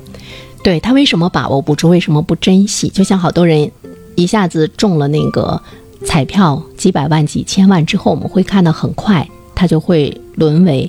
[0.63, 1.89] 对他为什么把握不住？
[1.89, 2.89] 为什么不珍惜？
[2.89, 3.69] 就像好多人
[4.15, 5.61] 一下子中了那个
[6.07, 10.89] 彩票几百万、几千万之后，我们会看到很快他就会沦为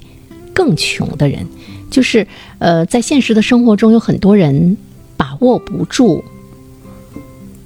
[0.54, 1.46] 更穷的人。
[1.89, 2.26] 就是
[2.58, 4.76] 呃，在现实的生活中，有很多人
[5.16, 6.24] 把握不住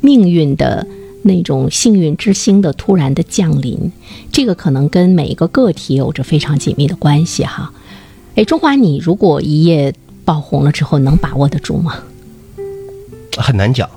[0.01, 0.85] 命运的
[1.23, 3.91] 那种幸运之星的突然的降临，
[4.31, 7.71] 这个可能跟每一个个体有着非常紧密的关系哈。
[8.35, 9.93] 哎，中华，你如果一夜
[10.25, 11.95] 爆红了之后能把握得住吗？
[13.37, 13.89] 很难讲。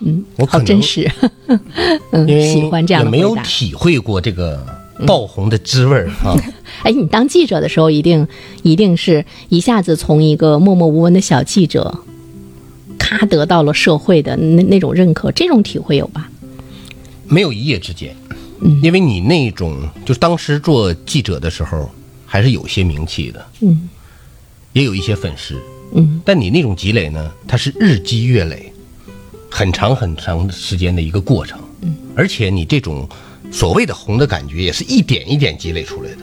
[0.00, 1.10] 嗯，我可能好真实，
[2.12, 3.34] 嗯，喜欢这样也没有。
[3.42, 4.64] 体会过这个
[5.06, 6.34] 爆红的滋味儿 啊。
[6.82, 8.26] 哎，你当记者的时候，一定
[8.62, 12.02] 一定是一下子从一个默默无闻的小记者，
[12.98, 16.30] 咔得到了社会的那那种认可，这种体会有吧？
[17.26, 18.14] 没有一夜之间，
[18.60, 18.80] 嗯。
[18.82, 21.90] 因为你那种就是当时做记者的时候，
[22.24, 23.88] 还是有些名气的，嗯，
[24.72, 25.54] 也有一些粉丝，
[25.94, 28.72] 嗯，但你那种积累呢，它是日积月累，
[29.50, 33.08] 很长很长时间的一个过程，嗯，而且你这种
[33.50, 36.18] 所谓的红的感觉，也是一点一点积累出来的。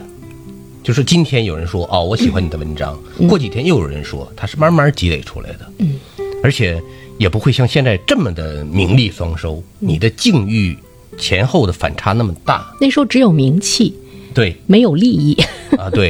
[0.82, 2.96] 就是今天有人说哦，我喜欢你的文章，
[3.28, 5.98] 过几天又有人说，它是慢慢积累出来的，嗯，
[6.42, 6.80] 而且
[7.18, 10.78] 也不会像现在这么的名利双收，你的境遇
[11.18, 13.94] 前后的反差那么大，那时候只有名气，
[14.32, 15.34] 对，没有利益。
[15.76, 16.08] 啊，对，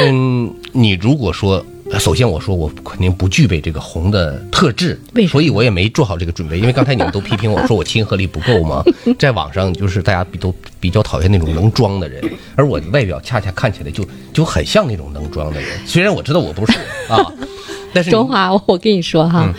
[0.00, 1.64] 嗯，你如果说，
[1.98, 6.58] 首先我说我肯定不具备这个红的特质所以我也没做好这个准备。
[6.58, 8.82] 因为刚才你们都批评我说我亲和力不够嘛，
[9.18, 12.22] 在网上就是大家比都比较讨厌那种能装的人，
[12.56, 15.78] 而我外表恰恰看起来就就很像那种能装的人。
[15.86, 16.72] 虽然我知道我不是
[17.08, 17.32] 啊，
[17.92, 19.54] 但是中华，我跟你说哈，嗯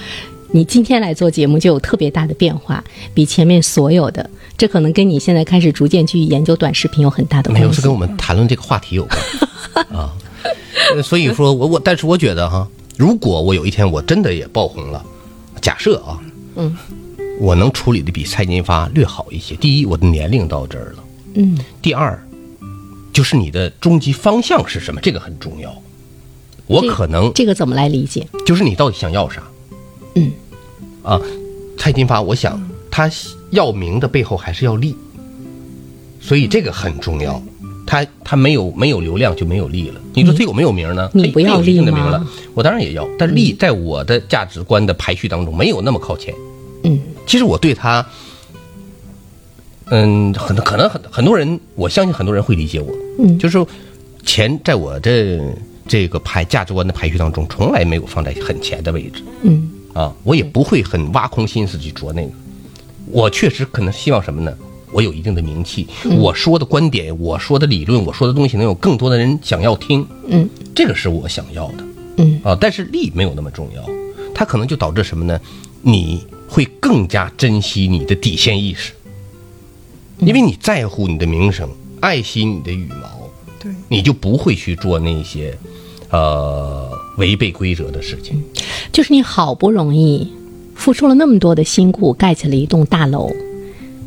[0.52, 2.82] 你今天来做节目就有特别大的变化，
[3.14, 7.62] 比前面所有的，这可能跟你现在开始逐渐去研究短视频有很大的关系。
[7.62, 10.14] 没有是跟我们谈论这个话题有关 啊。
[10.96, 15.04] 呃 所以说我我，但是我觉得哈，如果我有一天我真的也爆红了，
[15.62, 16.20] 假设啊，
[16.56, 16.76] 嗯，
[17.40, 19.56] 我能处理的比蔡金发略好一些。
[19.56, 21.04] 第一，我的年龄到这儿了；
[21.34, 22.20] 嗯，第二，
[23.12, 25.74] 就是你的终极方向是什么，这个很重要。
[26.68, 28.28] 我可能这个怎么来理解？
[28.46, 29.44] 就是你到底想要啥？
[30.16, 30.32] 嗯，
[31.04, 31.20] 啊，
[31.78, 33.10] 蔡金发，我想他
[33.52, 34.96] 要名的背后还是要利，
[36.20, 37.42] 所以这个很重要。
[37.86, 40.02] 他他没有没有流量就没有利了。
[40.14, 41.10] 你说他有没有名呢？
[41.14, 43.08] 他你不要他有利吗名了，我当然也要。
[43.18, 46.34] 但是利在我的价值观的排序当中没有那么靠前。
[46.84, 48.06] 嗯，其实我对他，
[49.92, 52.92] 嗯，很可能很很多人，我相信很多人会理解我。
[53.20, 53.68] 嗯就是说
[54.26, 55.40] 钱在我的
[55.88, 59.24] 这个排价值观的排序当中，从来没有放在很前的位置。
[59.44, 62.32] 嗯啊，我也不会很挖空心思去琢那个。
[63.12, 64.52] 我确实可能希望什么呢？
[64.96, 65.86] 我有一定的名气，
[66.18, 70.50] 我说的观点，我说的理论，我说的东西能有更多的人想要听，嗯。
[70.74, 71.84] 这个是我想要的。
[72.16, 72.40] 嗯。
[72.42, 72.58] 啊。
[72.58, 73.84] 但是利没有那么重要，
[74.34, 75.38] 它可能就导致什么呢？
[75.82, 78.94] 你会更加珍惜你的底线意识，
[80.20, 83.30] 因为你在乎你的名声，爱惜你的羽毛，
[83.60, 85.58] 对，你就不会去做那些
[86.10, 88.42] 呃违背规则的事情。
[88.94, 90.32] 就是你好不容易
[90.74, 93.30] 付出了那么多的辛苦，盖起了一栋大楼，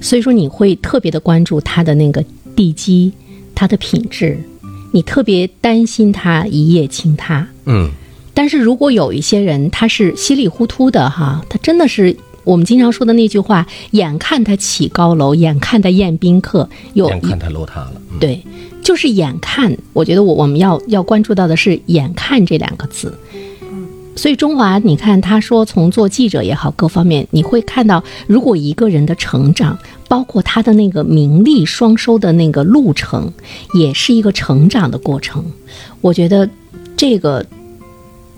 [0.01, 3.13] 所以说你会特别的关注它的那个地基、
[3.55, 4.39] 它的品质，
[4.93, 7.47] 你特别担心它一夜倾塌。
[7.67, 7.91] 嗯，
[8.33, 17.93] 但是如果有一些人他是稀里糊涂的哈，他真的是我们经常说的那句话：眼看他起高楼，眼看他宴宾客，又眼看他楼塌了。
[18.13, 18.43] 嗯对，
[18.83, 19.77] 就是眼看。
[19.93, 23.13] 我觉得我我们要要关注到的是“眼看”这两个字。
[24.19, 29.79] 所以中华，你看他说从做记者也好，各方面你会看到，如果一个人的成长，
[30.09, 33.33] 包括他的那个名利双收的那个路程，
[33.75, 35.45] 也是一个成长的过程。
[36.01, 36.51] 我觉得
[36.97, 37.47] 这个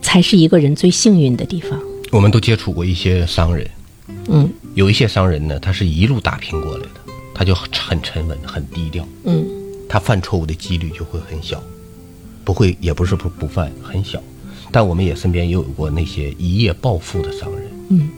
[0.02, 1.80] 才是一个人最幸运的地方。
[2.10, 3.66] 我们都接触过一些商人，
[4.28, 9.46] 嗯有一些商人呢，他是一路打拼过来的，他就很沉稳、很低调，嗯
[9.88, 11.62] 他犯错误的几率就会很小，
[12.44, 14.22] 不会，也不是不不犯，很小。
[14.72, 18.08] 但我们也身边也有过那些一夜暴富的商人，嗯，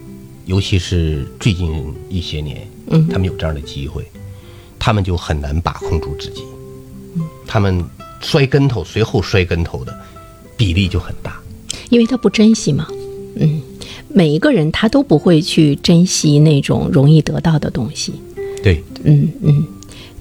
[0.47, 1.73] 尤其是最近
[2.09, 3.09] 一些年，嗯。
[3.09, 4.05] 他们有这样的机会，
[4.79, 6.43] 他们就很难把控住自己，
[7.17, 7.23] 嗯。
[7.47, 7.85] 他们
[8.21, 9.95] 摔跟头，随后摔跟头的
[10.57, 11.41] 比例就很大。
[11.91, 12.87] 因为他不珍惜嘛。
[13.37, 13.63] 嗯，
[14.09, 18.13] 每一个人他都不会去珍惜那种容易得到的东西。
[18.63, 19.67] 对，嗯嗯，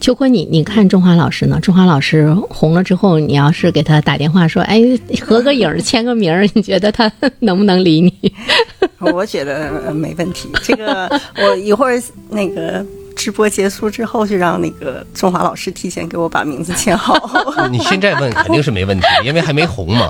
[0.01, 1.59] 秋坤，你你看中华老师呢？
[1.61, 4.81] 中华老师红了之后，你要是给他打电话说，哎，
[5.21, 7.09] 合个影儿、签个名儿，你觉得他
[7.39, 8.33] 能不能理你？
[9.13, 10.49] 我觉得呃没问题。
[10.63, 12.83] 这个我一会儿那个
[13.15, 17.15] 直播结束之后，就让那个中华老师提前给我把名字签好。
[17.71, 20.09] 你现在问肯定是没问题，因为还没红嘛。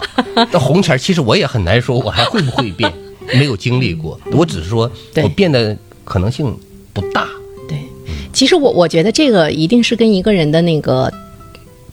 [0.49, 2.89] 这红前其实我也很难说，我还会不会变，
[3.33, 4.17] 没有经历过。
[4.31, 4.89] 我只是说
[5.21, 6.57] 我变的可能性
[6.93, 7.27] 不大。
[8.41, 11.13] 其实我我觉得这个一定是跟一个人的那个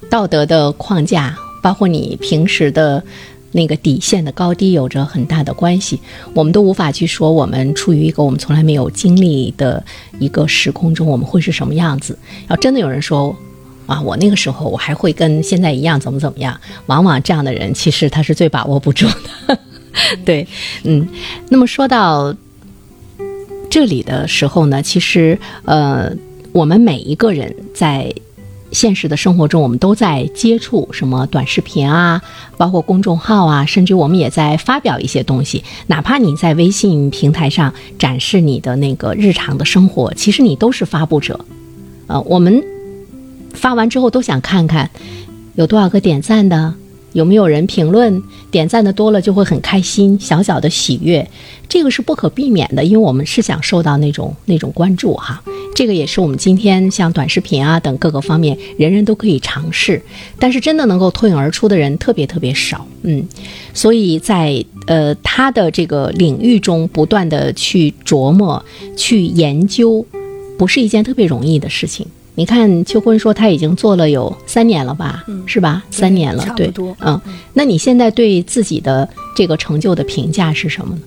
[0.09, 3.05] 道德的框架，包括你平时的
[3.53, 6.01] 那个底线的高低有着很大的关系。
[6.33, 9.85] 我们都无法去说我们处于一个我们从来没有经历的
[10.19, 12.19] 一个时空中，我们会是什么样子。
[12.49, 13.37] 要真的有人说。
[13.85, 19.07] 啊，我那个时候我还会跟现在一样怎么怎么样，往往这样的人其实他是最把握不住
[19.47, 19.59] 的。
[20.25, 20.47] 对，
[20.85, 21.07] 嗯，
[21.51, 22.35] 那么说到
[23.69, 26.11] 这里的时候呢，其实呃，
[26.53, 28.13] 我们每一个人在
[28.71, 32.21] 现实的生活中，我们都在接触什么短视频啊，
[32.57, 35.65] 包括公众号啊，甚至我们也在发表一些东西。
[35.87, 41.41] 哪怕你在微信平台上展示你的那个日常的生活，其实你都是发布者。
[42.09, 42.63] 呃，我们
[43.55, 44.91] 发完之后都想看看
[45.55, 46.75] 有多少个点赞的。
[47.19, 48.23] 有没有人评论？
[48.49, 51.29] 点赞的多了就会很开心，小小的喜悦，
[51.69, 55.43] 这个是不可避免的，因为我们是想受到那种那种关注哈。
[55.75, 60.01] 这个也是我们今天像短视频啊等各个方面，人人都可以尝试，
[60.39, 63.27] 但是真的能够脱颖而出的人特别特别少，嗯，
[63.75, 68.65] 所以在呃他的这个领域中不断的去琢磨、
[68.97, 70.07] 去研究，
[70.57, 72.07] 不是一件特别容易的事情。
[72.39, 75.83] 你看，秋坤说他已经做了有三年了吧，是吧？
[75.91, 77.21] 三年了，对，嗯。
[77.53, 81.03] 那你现在对自己的这个成就的评价是什么呢？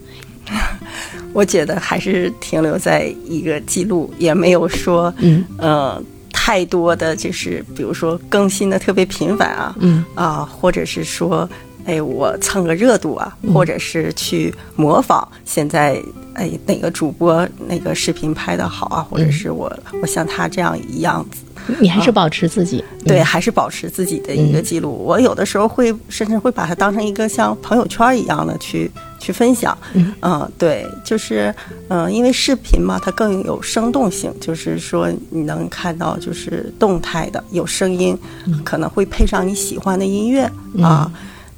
[1.32, 11.50] 我觉得还是停留在一个记录，也没有说，嗯，呃，太多的就是，比如说更新的特别频繁啊，嗯啊，或者是说，
[11.86, 16.02] 哎，我蹭个热度啊，或者是去模仿现在。
[16.34, 19.04] 哎，哪个主播那个视频拍的好啊？
[19.04, 19.70] 或者是我，
[20.02, 21.42] 我像他这样一样子，
[21.82, 24.94] 你还是保持自己，对，还是保持自己的一个记录。
[24.94, 28.90] 我有的时候会甚至会把它当成一个像朋友圈一样的去
[29.20, 29.78] 去分享。
[30.22, 31.54] 嗯，对，就是
[31.90, 38.18] 嗯，因为视频嘛，它更有生动性，就是说你能看到就是动态的，有声音，
[38.64, 40.50] 可能会配上你喜欢的音乐
[40.82, 41.12] 啊。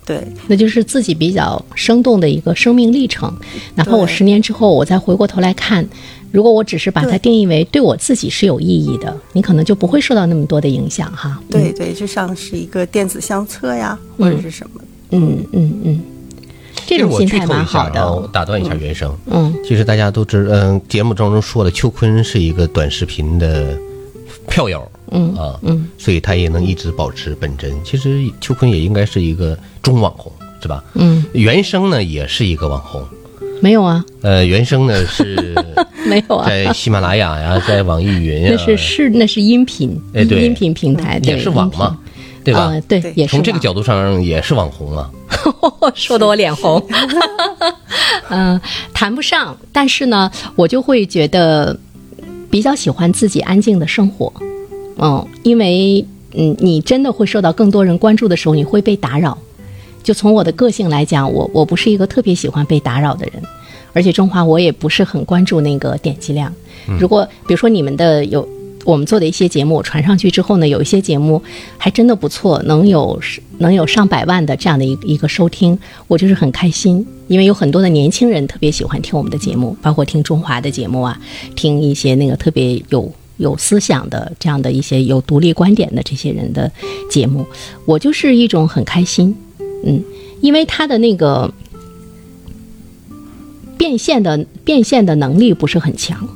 [0.06, 3.34] 对，那就是自己比较生动的一个生命历程。
[3.76, 5.88] 哪怕我十年之后，我再回过头来看，
[6.32, 11.42] 如果我只是把它定义为对我自己是有意义的，你可能就不会受到那么多的影响哈。
[11.50, 14.82] 对对，就像是一个电子相册呀，或者是什么。
[15.12, 16.02] 嗯嗯嗯，
[16.86, 18.30] 这种心态蛮好的。
[18.34, 19.16] 打断一下原声。
[19.28, 23.78] 嗯，其实大家都知，嗯，节目当中说了，秋坤是一个短视频的
[24.50, 24.86] 票友。
[25.14, 27.72] 嗯啊嗯，所以他也能一直保持本真。
[27.84, 30.84] 其实秋坤也应该是一个中网红，是吧？
[30.96, 33.02] 嗯，原生呢也是一个网红，
[33.62, 34.04] 没有啊？
[34.22, 35.56] 呃，原生呢是
[36.06, 41.98] 没有啊，在喜马拉雅呀， 在网易云呀，那是是那是音频，哎对，音频平台也是网嘛，
[42.44, 42.74] 对吧？
[42.88, 45.10] 对，也是从这个角度上也是网红啊。
[45.96, 46.82] 说的我脸红，
[48.30, 48.60] 嗯，
[48.94, 51.78] 谈不上，但是呢，我就会觉得
[52.50, 54.32] 比较喜欢自己安静的生活。
[54.98, 59.38] 嗯，因为嗯，你真的会受到更多人关注的时候，你会被打扰。
[60.04, 63.42] 就从我的个性来讲，我我不是一个特别喜欢被打扰的人，
[63.94, 66.52] 而且中华我也不是很关注那个点击量。
[67.00, 68.46] 如果比如说你们的有
[68.84, 71.42] 我们做的一些节目传上去之后呢，有一些节目
[71.78, 73.18] 还真的不错，能有
[73.60, 77.06] 能有上百万的这样的一一个收听，我就是很开心。
[77.30, 81.18] 因为有很多的年轻人特别喜欢听我们的节目，包括听中华的节目啊，
[81.56, 83.10] 听一些那个特别有。
[83.38, 86.72] 有思想的这样的一些有独立观点的这些人的
[87.10, 87.46] 节目，
[87.86, 89.36] 我就是一种很开心，
[89.84, 90.04] 嗯，
[90.42, 91.52] 因为他的那个
[93.78, 96.28] 变现的变现的能力不是很强，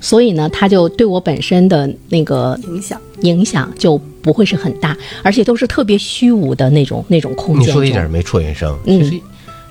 [0.00, 7.68] 所以呢，他就对我本身的那个影响影响就不会是很大，而且都是特别虚无的那种那种空间。
[7.68, 9.20] 你说一点没错，原生，其实，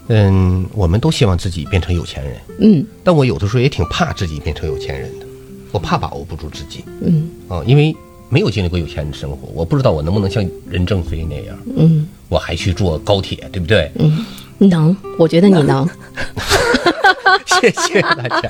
[0.08, 5.26] 嗯，我们都希望自己变成有钱人，嗯，但我有的时候也挺怕自己变成有钱人的。
[5.74, 7.94] 我怕把握不住自己，嗯，啊，因为
[8.30, 13.92] 没有经历过有钱人的生活，我不知道我能不能像任正非那样，嗯，我还去坐高铁，对不对？
[13.98, 14.24] 嗯，
[14.60, 15.90] 能，我觉得你能。
[17.60, 18.50] 谢谢大家，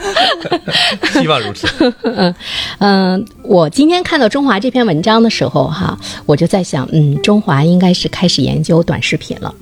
[1.22, 1.68] 希望如此。
[2.04, 2.36] 嗯
[2.80, 9.54] 嗯，我今天看到中华这篇文章的时候，哈，我就在想，嗯，中华应该是开始研究短视频了。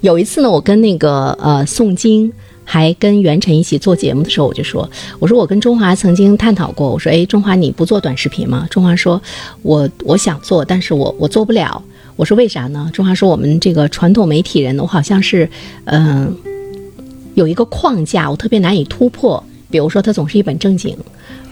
[0.00, 2.32] 有一次呢，我跟那个呃宋晶。
[2.72, 9.20] 还跟袁晨一起做节目的时候，我就说：“我说我跟中华曾经探讨过，我说，哎，中华你不做短视频吗？”中华说
[9.60, 11.82] ：“我我想做，但是我我做不了。”
[12.16, 15.46] 我说：“为啥呢？”中华说：“我们这个传统媒体人，我好像是，
[15.84, 16.34] 嗯，
[17.34, 19.44] 有一个框架，我特别难以突破。
[19.68, 20.96] 比如说，他总是一本正经。”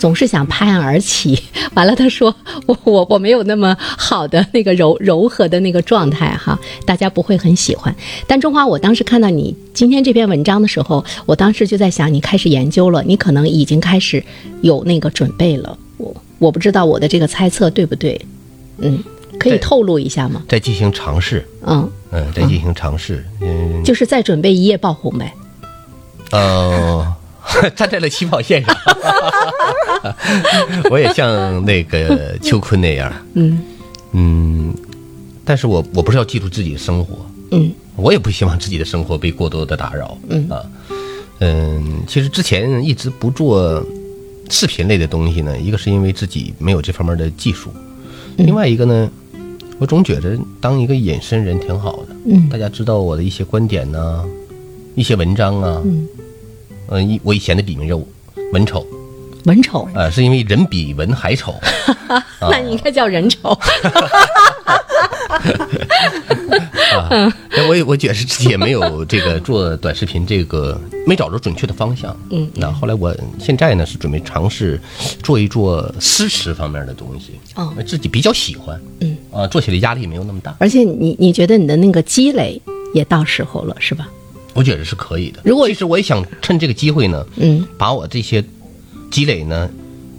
[0.01, 1.39] 总是想拍案而起，
[1.77, 2.35] 完了他说
[2.65, 7.95] 我我我没有那么好的那个柔柔和的那个状态哈，大家不会很喜欢。
[8.27, 14.25] 但中华，我当时看到你今天这篇文章的时候，我当时就在想，你开始研究了，你可能已经开始
[14.63, 15.77] 有那个准备了。
[15.99, 18.19] 我我不知道我的这个猜测对不对，
[18.79, 19.05] 嗯，
[19.39, 20.43] 可以透露一下吗？
[20.49, 25.35] 在进行尝试，嗯嗯，在进行尝试，嗯，就是在准备一夜爆红呗。
[26.31, 27.15] 呃。
[27.77, 28.75] 站在了起跑线上，
[30.91, 33.59] 我也像那个秋坤那样，嗯
[34.13, 34.75] 嗯，
[35.45, 40.17] 但是我我不是要记住自己的生活，嗯，我也不希望自己的生活被过多的打扰。
[40.29, 40.63] 嗯啊，
[41.41, 43.85] 嗯，其实之前一直不做
[44.49, 47.71] 视频类的东西呢，一个是因为自己没有这方面的技术，
[48.37, 49.11] 另外一个呢，
[49.79, 52.17] 我总觉着当一个隐身人挺好的。
[52.27, 54.25] 嗯，大家知道我的一些观点呢，
[54.95, 55.81] 一些文章啊。
[55.85, 56.07] 嗯。
[56.91, 58.01] 嗯，一我以前的笔名叫
[58.53, 58.87] 文丑。
[59.47, 59.89] 文丑。
[59.95, 61.55] 呃，是因为人比文还丑。
[62.43, 63.59] 那你应该叫人丑。
[66.91, 67.09] 啊，
[67.69, 72.15] 我也我觉得自己也没有这个做短视频这个没找着准确的方向。
[72.31, 74.79] 嗯，那后来我现在呢是准备尝试
[75.23, 77.41] 做一做诗词方面的东西。
[77.55, 78.79] 哦，自己比较喜欢。
[79.01, 80.55] 嗯，啊，做起来压力没有那么大。
[80.59, 82.61] 而且你你觉得你的那个积累
[82.93, 84.09] 也到时候了，是吧？
[84.55, 85.41] 我觉得是可以的。
[85.45, 88.45] 如果其实我也想趁这个机会呢，嗯，把我这些
[89.11, 89.71] 积累呢，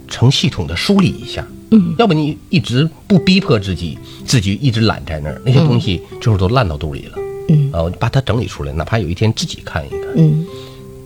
[0.08, 1.46] 成系统的梳理一下。
[1.70, 7.18] 嗯，要不你一直不逼迫自己，自己一直懒在那儿，那些东西最后都烂到肚里了。
[7.48, 10.00] 嗯，啊，我把它整理出来，哪怕有一天自己看一看。
[10.16, 10.46] 嗯，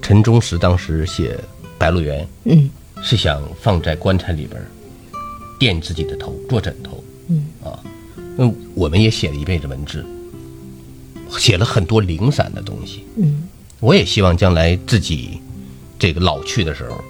[0.02, 1.34] 陈忠实当时写
[1.78, 2.68] 《白鹿原》，嗯，
[3.00, 4.60] 是想放在棺材里边
[5.56, 7.02] 垫自己的头做枕头。
[7.28, 7.78] 嗯，啊，
[8.36, 10.04] 那我们也写了一辈子文字，
[11.38, 13.04] 写了很多零散的东西。
[13.16, 13.48] 嗯，
[13.80, 15.40] 我也希望将来自己
[15.98, 17.00] 这个老去的时候，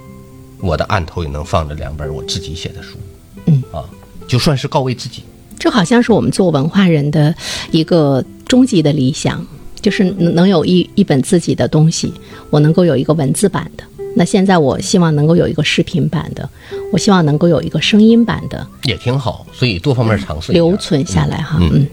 [0.60, 2.98] 我的案头也能放着两本我自己写的书。
[3.46, 3.84] 嗯啊，
[4.26, 5.22] 就算是告慰自己，
[5.58, 7.34] 这好像是我们做文化人的
[7.70, 9.46] 一个终极的理想，
[9.80, 12.12] 就是能有一一本自己的东西，
[12.50, 13.84] 我能够有一个文字版的。
[14.16, 16.48] 那现在我希望能够有一个视频版的，
[16.90, 19.46] 我希望能够有一个声音版的，也挺好。
[19.52, 21.58] 所以多方面尝试留存下来哈。
[21.60, 21.86] 嗯，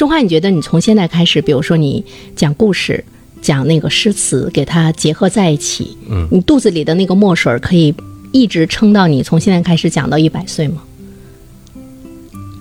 [0.00, 2.02] 中华，你觉得你从现在开始，比如说你
[2.34, 3.04] 讲故事，
[3.42, 7.94] 讲那个诗词，给它结合在一起，嗯，你肚子里的那个墨水可以
[8.32, 10.82] 一直撑到你从现在开始讲到一百岁吗？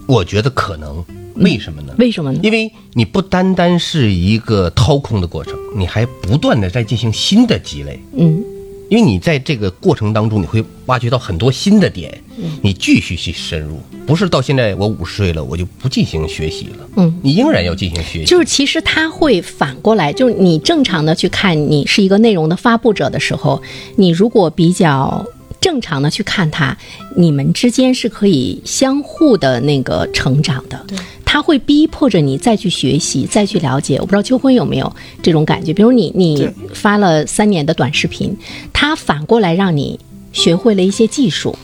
[0.05, 1.01] 我觉得可能，
[1.35, 1.95] 为什么呢？
[1.97, 2.41] 为什么呢？
[2.43, 7.97] 因为你不单单是一个掏空的过程，你还不断的在进行新的积累。
[8.17, 8.43] 嗯，
[8.89, 12.21] 因为你在这个过程当中，你会挖掘到很多新的点，
[12.61, 16.87] 你继续去深入，不是到现在我五十岁了，我就不进行学习了。
[16.97, 18.25] 嗯，你仍然要进行学习。
[18.25, 23.61] 就是其实他会反过来，就是你正常的去看，你是一个内容的发布者的时候，
[23.95, 25.25] 你如果比较。
[25.61, 26.77] 正常的去看他，
[27.17, 30.85] 你们之间是可以相互的那个成长的。
[31.29, 33.97] 对，他会逼迫着你再去学习，再去了解。
[33.99, 35.71] 我不知道秋坤有没有这种感觉？
[35.71, 38.35] 比如你你发了三年的短视频，
[38.73, 39.99] 他反过来让你
[40.33, 41.55] 学会了一些技术。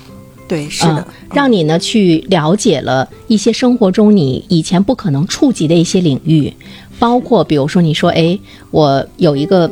[0.48, 6.54] 对，是的，让你呢去了解了一些生活中你以前不可能触及的一些领域，
[7.00, 8.38] 包括比如说你说，哎，
[8.70, 9.72] 我有一个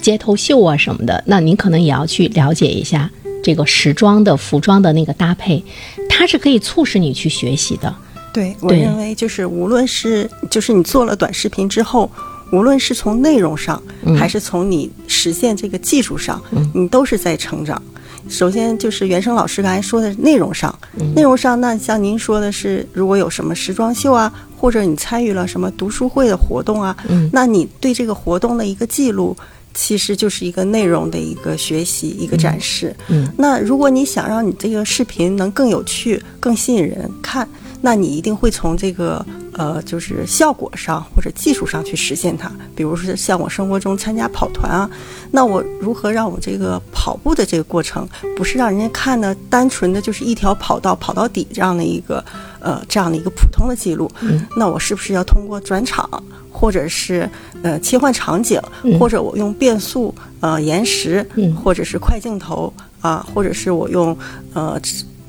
[0.00, 3.10] 街头秀啊什么的，那您可能也要去了解一下。
[3.42, 5.60] 这个时装的服装的那个搭配，
[6.08, 7.92] 它是可以促使你去学习的。
[8.32, 12.10] 对我认为，就是无论是就是你做了短视频之后，
[12.52, 13.82] 无论是从内容上，
[14.18, 16.42] 还是从你实现这个技术上，
[16.74, 17.80] 你都是在成长。
[18.28, 20.76] 首先就是原生老师刚才说的内容上，
[21.14, 26.96] 内容上，那像您说的是，如果有什么时装秀啊，或者你参与了什么读书会的活动啊，
[27.32, 29.36] 那你对这个活动的一个记录。
[29.74, 32.94] 其实就是一个内容的一个学习，一个展示。
[33.08, 37.48] 嗯，那如果你想让你这个视频能更有趣、更吸引人看，
[37.82, 39.22] 那你一定会从这个
[39.52, 42.50] 呃，就是效果上或者技术上去实现它。
[42.74, 44.88] 比如说像我生活中参加跑团啊，
[45.30, 52.24] 那我如何让我这个跑步的这个过程，不是让人家看的单纯的就是一条跑道跑到底这样的一个
[52.60, 54.10] 呃这样的一个普通的记录？
[54.20, 56.08] 嗯，那我是不是要通过转场？
[56.54, 57.28] 或者是
[57.62, 58.60] 呃切换场景，
[59.00, 61.26] 或者我用变速呃延时，
[61.60, 64.16] 或者是快镜头啊，或者是我用
[64.52, 64.78] 呃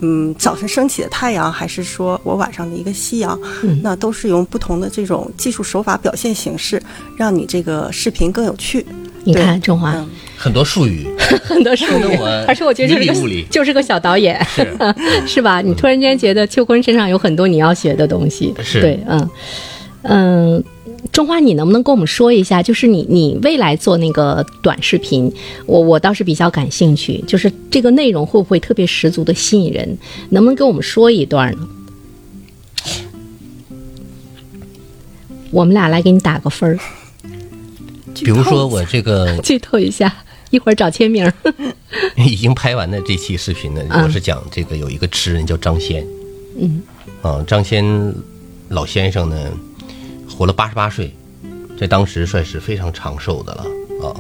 [0.04, 3.39] 嗯早晨升起的太阳，还是说我晚上的一个夕阳，
[3.82, 6.82] 那都是用不同的这种技术手法表现形式，
[7.18, 8.86] 让你这个视频更有趣。
[9.24, 9.95] 你看中华。
[10.36, 11.08] 很多术语，
[11.45, 14.45] 很多术语，而且我觉得就是个 就是个小导演，
[15.26, 15.62] 是吧？
[15.62, 18.82] 你突然间觉得秋坤身上有很多你要学的东西，是。
[18.82, 19.30] 对，嗯。
[20.01, 20.64] 嗯。
[21.12, 25.32] 中华，你能不能跟我们说一下，就是你你未来做那个短视频，
[25.66, 29.97] 我我倒是比较感兴趣，就是这个内容会不会特别十足的吸引人？
[30.30, 31.68] 能不能给我们说一段呢？
[35.51, 36.80] 我们俩来给你打个分儿。
[38.16, 40.12] 比如说我这个剧透一下，
[40.49, 41.32] 一会儿找签名。
[42.18, 46.04] 已经拍完的这期视频呢，我是讲这个有一个诗人叫张先，
[46.58, 46.82] 嗯，
[47.22, 48.16] 啊，张先
[48.70, 49.36] 老先生呢。
[50.34, 51.15] 活了八十八岁，
[51.79, 53.63] 在当时算是非常长寿的了
[54.07, 54.15] 啊，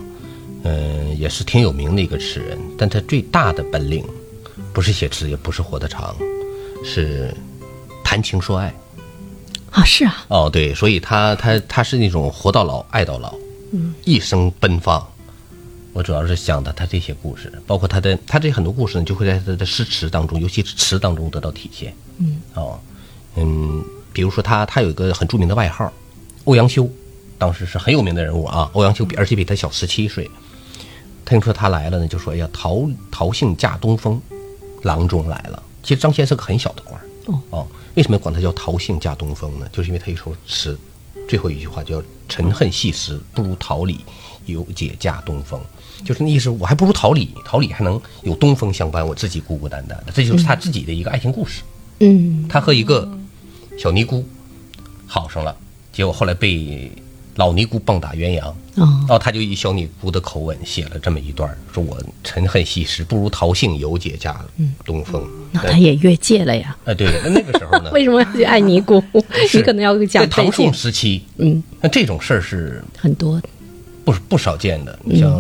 [0.63, 2.57] 嗯，也是挺有名的一个词人。
[2.77, 4.05] 但他最大的本领，
[4.71, 6.15] 不是写词，也不是活得长，
[6.83, 7.35] 是
[8.03, 8.73] 谈情说爱。
[9.71, 13.35] 啊，是啊，哦，对，所以他他他是那种活到老爱到老，
[13.71, 15.05] 嗯，一生奔放。
[15.93, 21.93] 我主要是想的他这些故事，包括他的他这很多故事呢，就会在他的诗词当中，尤其是词当中得到体现。
[22.19, 22.79] 嗯，哦，
[23.35, 25.91] 嗯，比如说他他有一个很著名的外号，
[26.45, 26.89] 欧阳修，
[27.37, 28.69] 当时是很有名的人物啊。
[28.73, 30.29] 欧阳修比而且比他小十七岁。
[31.25, 34.21] 听说他来了呢，就说：“哎呀，陶陶姓驾东风，
[34.81, 39.67] 郎中来了。”其实张先是个很小的官儿哦哦，为什么管他叫陶姓驾东风呢？
[39.71, 40.77] 就是因为他一首诗，
[41.27, 43.99] 最后一句话叫“沉恨细时，不如桃李
[44.45, 45.59] 有解驾东风”，
[46.03, 51.61] 就是那意思，我还不如桃李，桃李还能有东风相伴，我自己孤孤单单的，这就是他自己的一个爱情故事。
[52.01, 53.09] 嗯他和一个
[53.77, 54.25] 小尼姑
[55.07, 55.55] 好上了，
[55.93, 56.91] 结果后来被
[57.35, 64.43] 老尼姑棒打鸳鸯，哦然后他就以小尼姑的口吻写了这么一段，说我沉恨西施，不如陶姓有解嫁
[64.83, 65.25] 东风。
[65.51, 66.75] 那他也越界了呀？
[66.85, 69.03] 哎，对，那那个时候呢， 为什么要去爱尼姑？
[69.53, 73.41] 你可能要在讲背唐宋，时期，嗯，那这种事儿是很多
[74.03, 74.97] 不不少见的。
[75.03, 75.31] 你像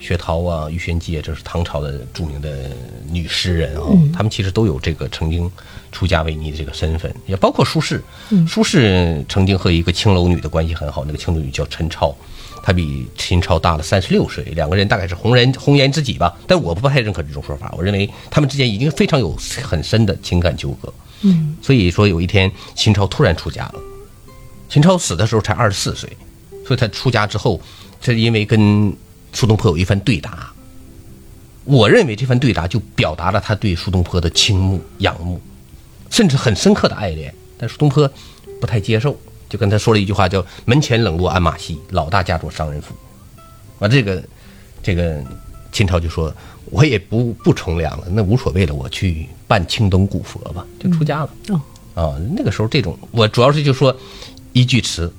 [0.00, 2.70] 薛涛啊、鱼玄机啊，这是唐朝的著名的
[3.08, 5.48] 女诗人啊、他们其实都有这个曾经
[5.92, 8.00] 出家为尼的这个身份，也包括苏轼。
[8.48, 12.14] 苏轼曾经和一个青楼女的关系很好，那个青楼女叫陈超。
[12.62, 17.72] 她比秦超大了三十六岁，两个人大概是红人红颜知己吧，但我不太认可这种说法。
[17.76, 20.92] 我认为他们之间已经非常有很深的情感纠葛。
[21.22, 23.74] 嗯，所以说有一天秦超突然出家了，
[24.68, 26.08] 秦超死的时候才二十四岁，
[26.66, 27.58] 所以他出家之后，
[28.00, 28.94] 这因为跟
[29.32, 30.52] 苏东坡有一番对答。
[31.64, 35.40] 我认为这番对答就表达了他对苏东坡的倾慕、仰慕，
[36.10, 37.32] 甚至很深刻的爱恋。
[37.58, 38.10] 但苏东坡
[38.60, 39.16] 不太接受，
[39.48, 42.94] 就跟他说了一句话，叫“门前冷落鞍马稀，老大嫁作商人妇”。
[43.78, 44.22] 完这个，
[44.82, 45.22] 这个
[45.70, 46.34] 秦朝就说
[46.70, 51.30] ：“我也不不从良了，那无所谓了，我去办青灯古佛吧，就出家了。
[51.48, 51.60] 哦，
[51.94, 53.94] 啊，那个时候这种，我主要是就说
[54.52, 55.12] 一句词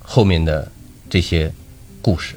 [0.00, 0.70] 后面的
[1.10, 1.52] 这些
[2.00, 2.36] 故事，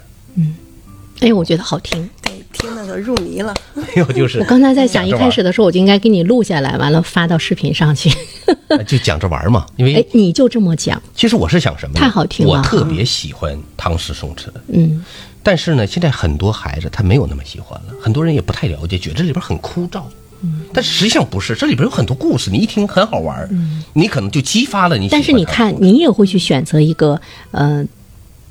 [1.22, 2.10] 哎，我觉得好听。
[2.22, 3.54] 对，听得都入迷了。
[3.74, 8.10] 没有就是我刚才在想，一开始的时候我就应该给你录下来，完了发到视频上去。
[8.88, 11.96] 就讲着玩嘛，因为哎为，你就这么讲，其实我是想什么？
[11.96, 15.04] 太好听了我特别喜欢唐诗宋词，嗯，
[15.44, 20.02] 但是呢，现在很多孩子他没有那么喜欢了，很多人也不太了解，觉得这里边很枯燥。
[20.42, 27.20] 嗯但实际上不是，这里边有很多故事，你一听很好玩嗯，你可能就激发了你但是你看，你也会去选择一个
[27.52, 27.86] 呃，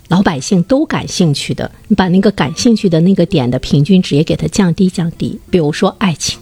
[0.09, 5.39] 老百姓都感兴趣的，你把那个感兴趣的那个点的平均值也给它降低降低。
[5.51, 6.39] 比如说爱情，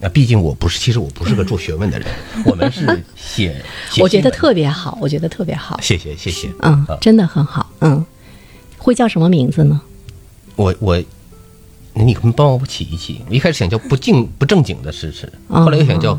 [0.00, 2.08] 那，毕竟我不是，其实我不是个做学问的人，
[2.46, 8.04] 我们是写，写我觉得特别好，我觉得特别好，谢谢谢谢，嗯啊，真的很好，嗯。
[8.80, 9.80] 会叫什么名字呢？
[10.54, 11.02] 我我，
[11.94, 13.20] 你可帮我起一起？
[13.28, 16.18] 我一开始想叫不正不正经的诗词，哦后来又想叫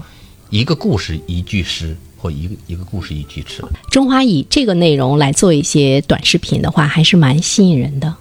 [0.49, 3.63] 一个故事一句诗，或一个一个故事一句词。
[3.89, 8.13] 中华以这个内容来做一些短视频的话，还是蛮吸引人的。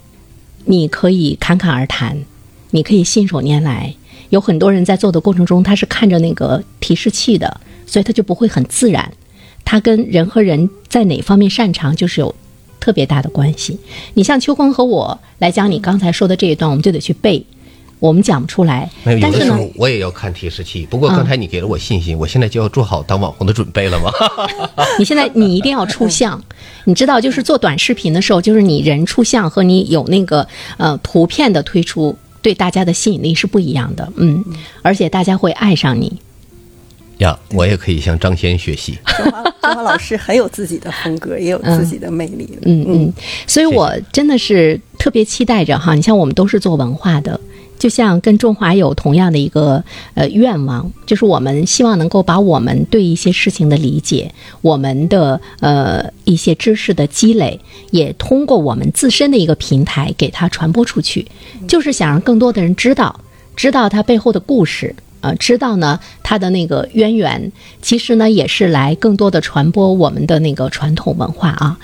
[0.64, 2.16] 你可以侃侃而谈，
[2.70, 3.94] 你可以信手拈来。
[4.30, 9.10] 有很多人在做的过程中，他是看着那个提示器的，所以他就不会很自然。
[9.64, 12.34] 他跟人和人在哪方面擅长，就是有
[12.78, 13.78] 特别大的关系。
[14.14, 17.44] 你像秋坤和我来讲，你刚才说的这一段，我们就得去背，
[18.00, 19.18] 我们讲不出来没有，。
[19.18, 20.86] 有但是呢，的时候我也要看提示器。
[20.86, 24.10] 不过刚才你给了我信心，我现在就要做好当网红的准备了吗？
[24.98, 26.42] 你现在你一定要出相，
[26.84, 30.46] 你知道，就是做短视频的时候，就是你人出相和你有那个
[30.76, 34.44] 呃图片的推出，对大家的吸引力是不一样的，嗯，
[34.82, 36.20] 而且大家会爱上你。
[37.18, 38.96] 呀，我也可以向张先学习。
[39.16, 42.48] 中华中华老师很有自己的风格，也有自己的魅力。
[42.62, 43.12] 嗯嗯，
[43.44, 45.96] 所以我真的是特别期待着哈。
[45.96, 47.40] 你像我们都是做文化的，
[47.78, 49.82] 就像跟中华有同样的一个
[50.14, 57.58] 呃愿望，就是我们希望能够把我们对一些事情的理解，我们的呃一些知识的积累，
[57.90, 61.26] 也通过我们自身的一个平台给它传播出去，
[61.66, 63.20] 就是想让更多的人知道，
[63.54, 64.94] 知道它背后的故事。
[65.20, 67.50] 呃，知道呢，它的那个渊源，
[67.82, 71.76] 其实呢也是来更多的传播我们的那个传统文化啊。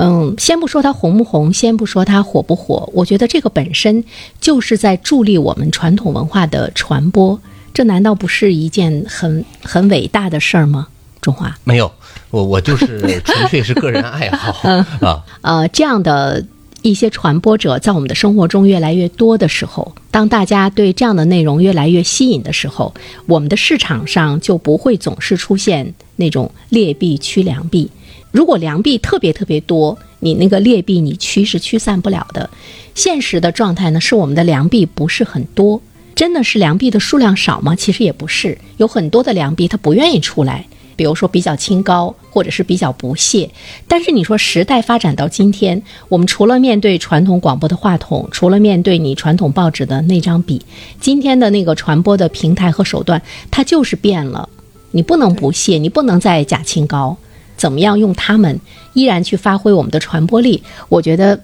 [0.00, 4.04] 嗯，先不说它红不红，先不说它火不火，我觉得这个本身
[4.40, 7.40] 就是在助力我们传统文化的传播，
[7.74, 10.86] 这难道不是一件很很伟大的事儿吗？
[11.20, 11.90] 中华，没有，
[12.30, 14.52] 我我就是 纯粹是个人爱好
[15.00, 15.24] 啊。
[15.40, 16.46] 呃，这样的
[16.82, 22.94] 一些传播者在我们的生活中越来越多的时候，当大家对这样的内容越来越吸引的时候，
[23.26, 27.90] 我们的市场上就不会总是出现那种劣币驱良币。
[28.30, 32.48] 如果良币特别特别多，你那个劣币你驱是驱散不了的。
[32.94, 35.80] 现实的状态呢，是我们的良币不是很多。
[36.14, 37.76] 真的是良币的数量少吗？
[37.76, 40.66] 其实也不是，有很多的良币它不愿意出来，
[40.96, 43.48] 比如说比较清高，或者是比较不屑。
[43.86, 50.60] 但是你说时代发展到今天，我们除了面对传统广播的话筒，除了面对你传统报纸的那张笔，
[51.00, 54.48] 今天的那个传播的平台和手段，它就是变了。
[54.90, 57.16] 你不能不屑，你不能再假清高。
[57.58, 58.58] 怎么样用他们
[58.94, 60.62] 依然去发挥我们的传播力？
[60.88, 61.38] 我觉得。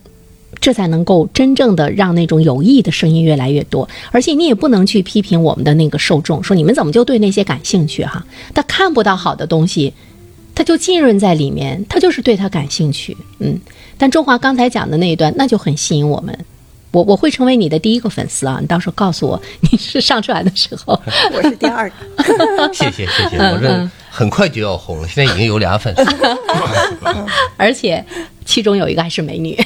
[0.60, 8.24] 这才能够真正的让那种有益的声音越来越多，而且你也不能去批评我们的那个受众，说你们怎么就对那些感兴趣哈？
[8.54, 9.92] 他看不到好的东西，
[10.54, 13.14] 他就浸润在里面，他就是对他感兴趣。
[13.40, 13.58] 嗯，
[13.98, 16.38] 但中华刚才讲的那一段，那就很吸引我们。
[16.94, 18.58] 我我会成为你的第一个粉丝啊！
[18.60, 20.98] 你到时候告诉我你是上出来的时候，
[21.34, 21.96] 我是第二个。
[22.72, 26.04] 谢谢谢谢，我这很快就要红了，现在已经有俩粉丝，
[27.58, 28.04] 而且
[28.44, 29.58] 其中有一个还是美女。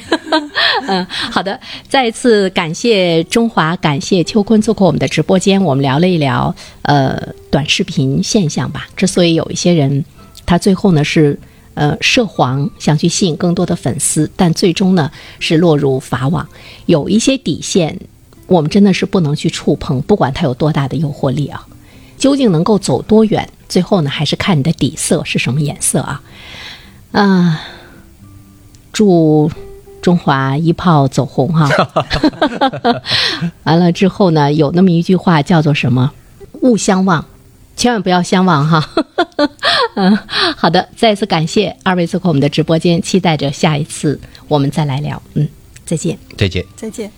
[0.87, 7.15] 嗯，好的，再一次感谢中华，感谢秋坤做客我们的直播间，我们聊了一聊呃
[7.51, 8.87] 短视频现象吧。
[8.95, 10.03] 之所以有一些人
[10.47, 11.39] 他最后呢是。
[11.79, 15.09] 呃，涉黄想去吸引更多的粉丝，但最终呢
[15.39, 16.45] 是落入法网。
[16.87, 17.97] 有一些底线，
[18.47, 21.65] 我们真的是不能去触碰，不管它有多大的诱惑力啊。
[22.17, 26.21] 究竟能够走多远，最后呢还是看你的底色是什么颜色啊。
[27.13, 27.61] 啊，
[28.91, 29.49] 祝
[30.01, 31.69] 中华一炮走红哈。
[33.63, 36.11] 完了之后呢，有那么一句话叫做什么？
[36.59, 37.23] 勿相忘。
[37.79, 38.89] 千万不要相忘哈，
[39.95, 40.17] 嗯，
[40.57, 44.19] 好的，再次感谢二位做客我们的直播间，期待着下一次
[44.49, 45.47] 我们再来聊，嗯，
[45.85, 47.09] 再见，再见，再见。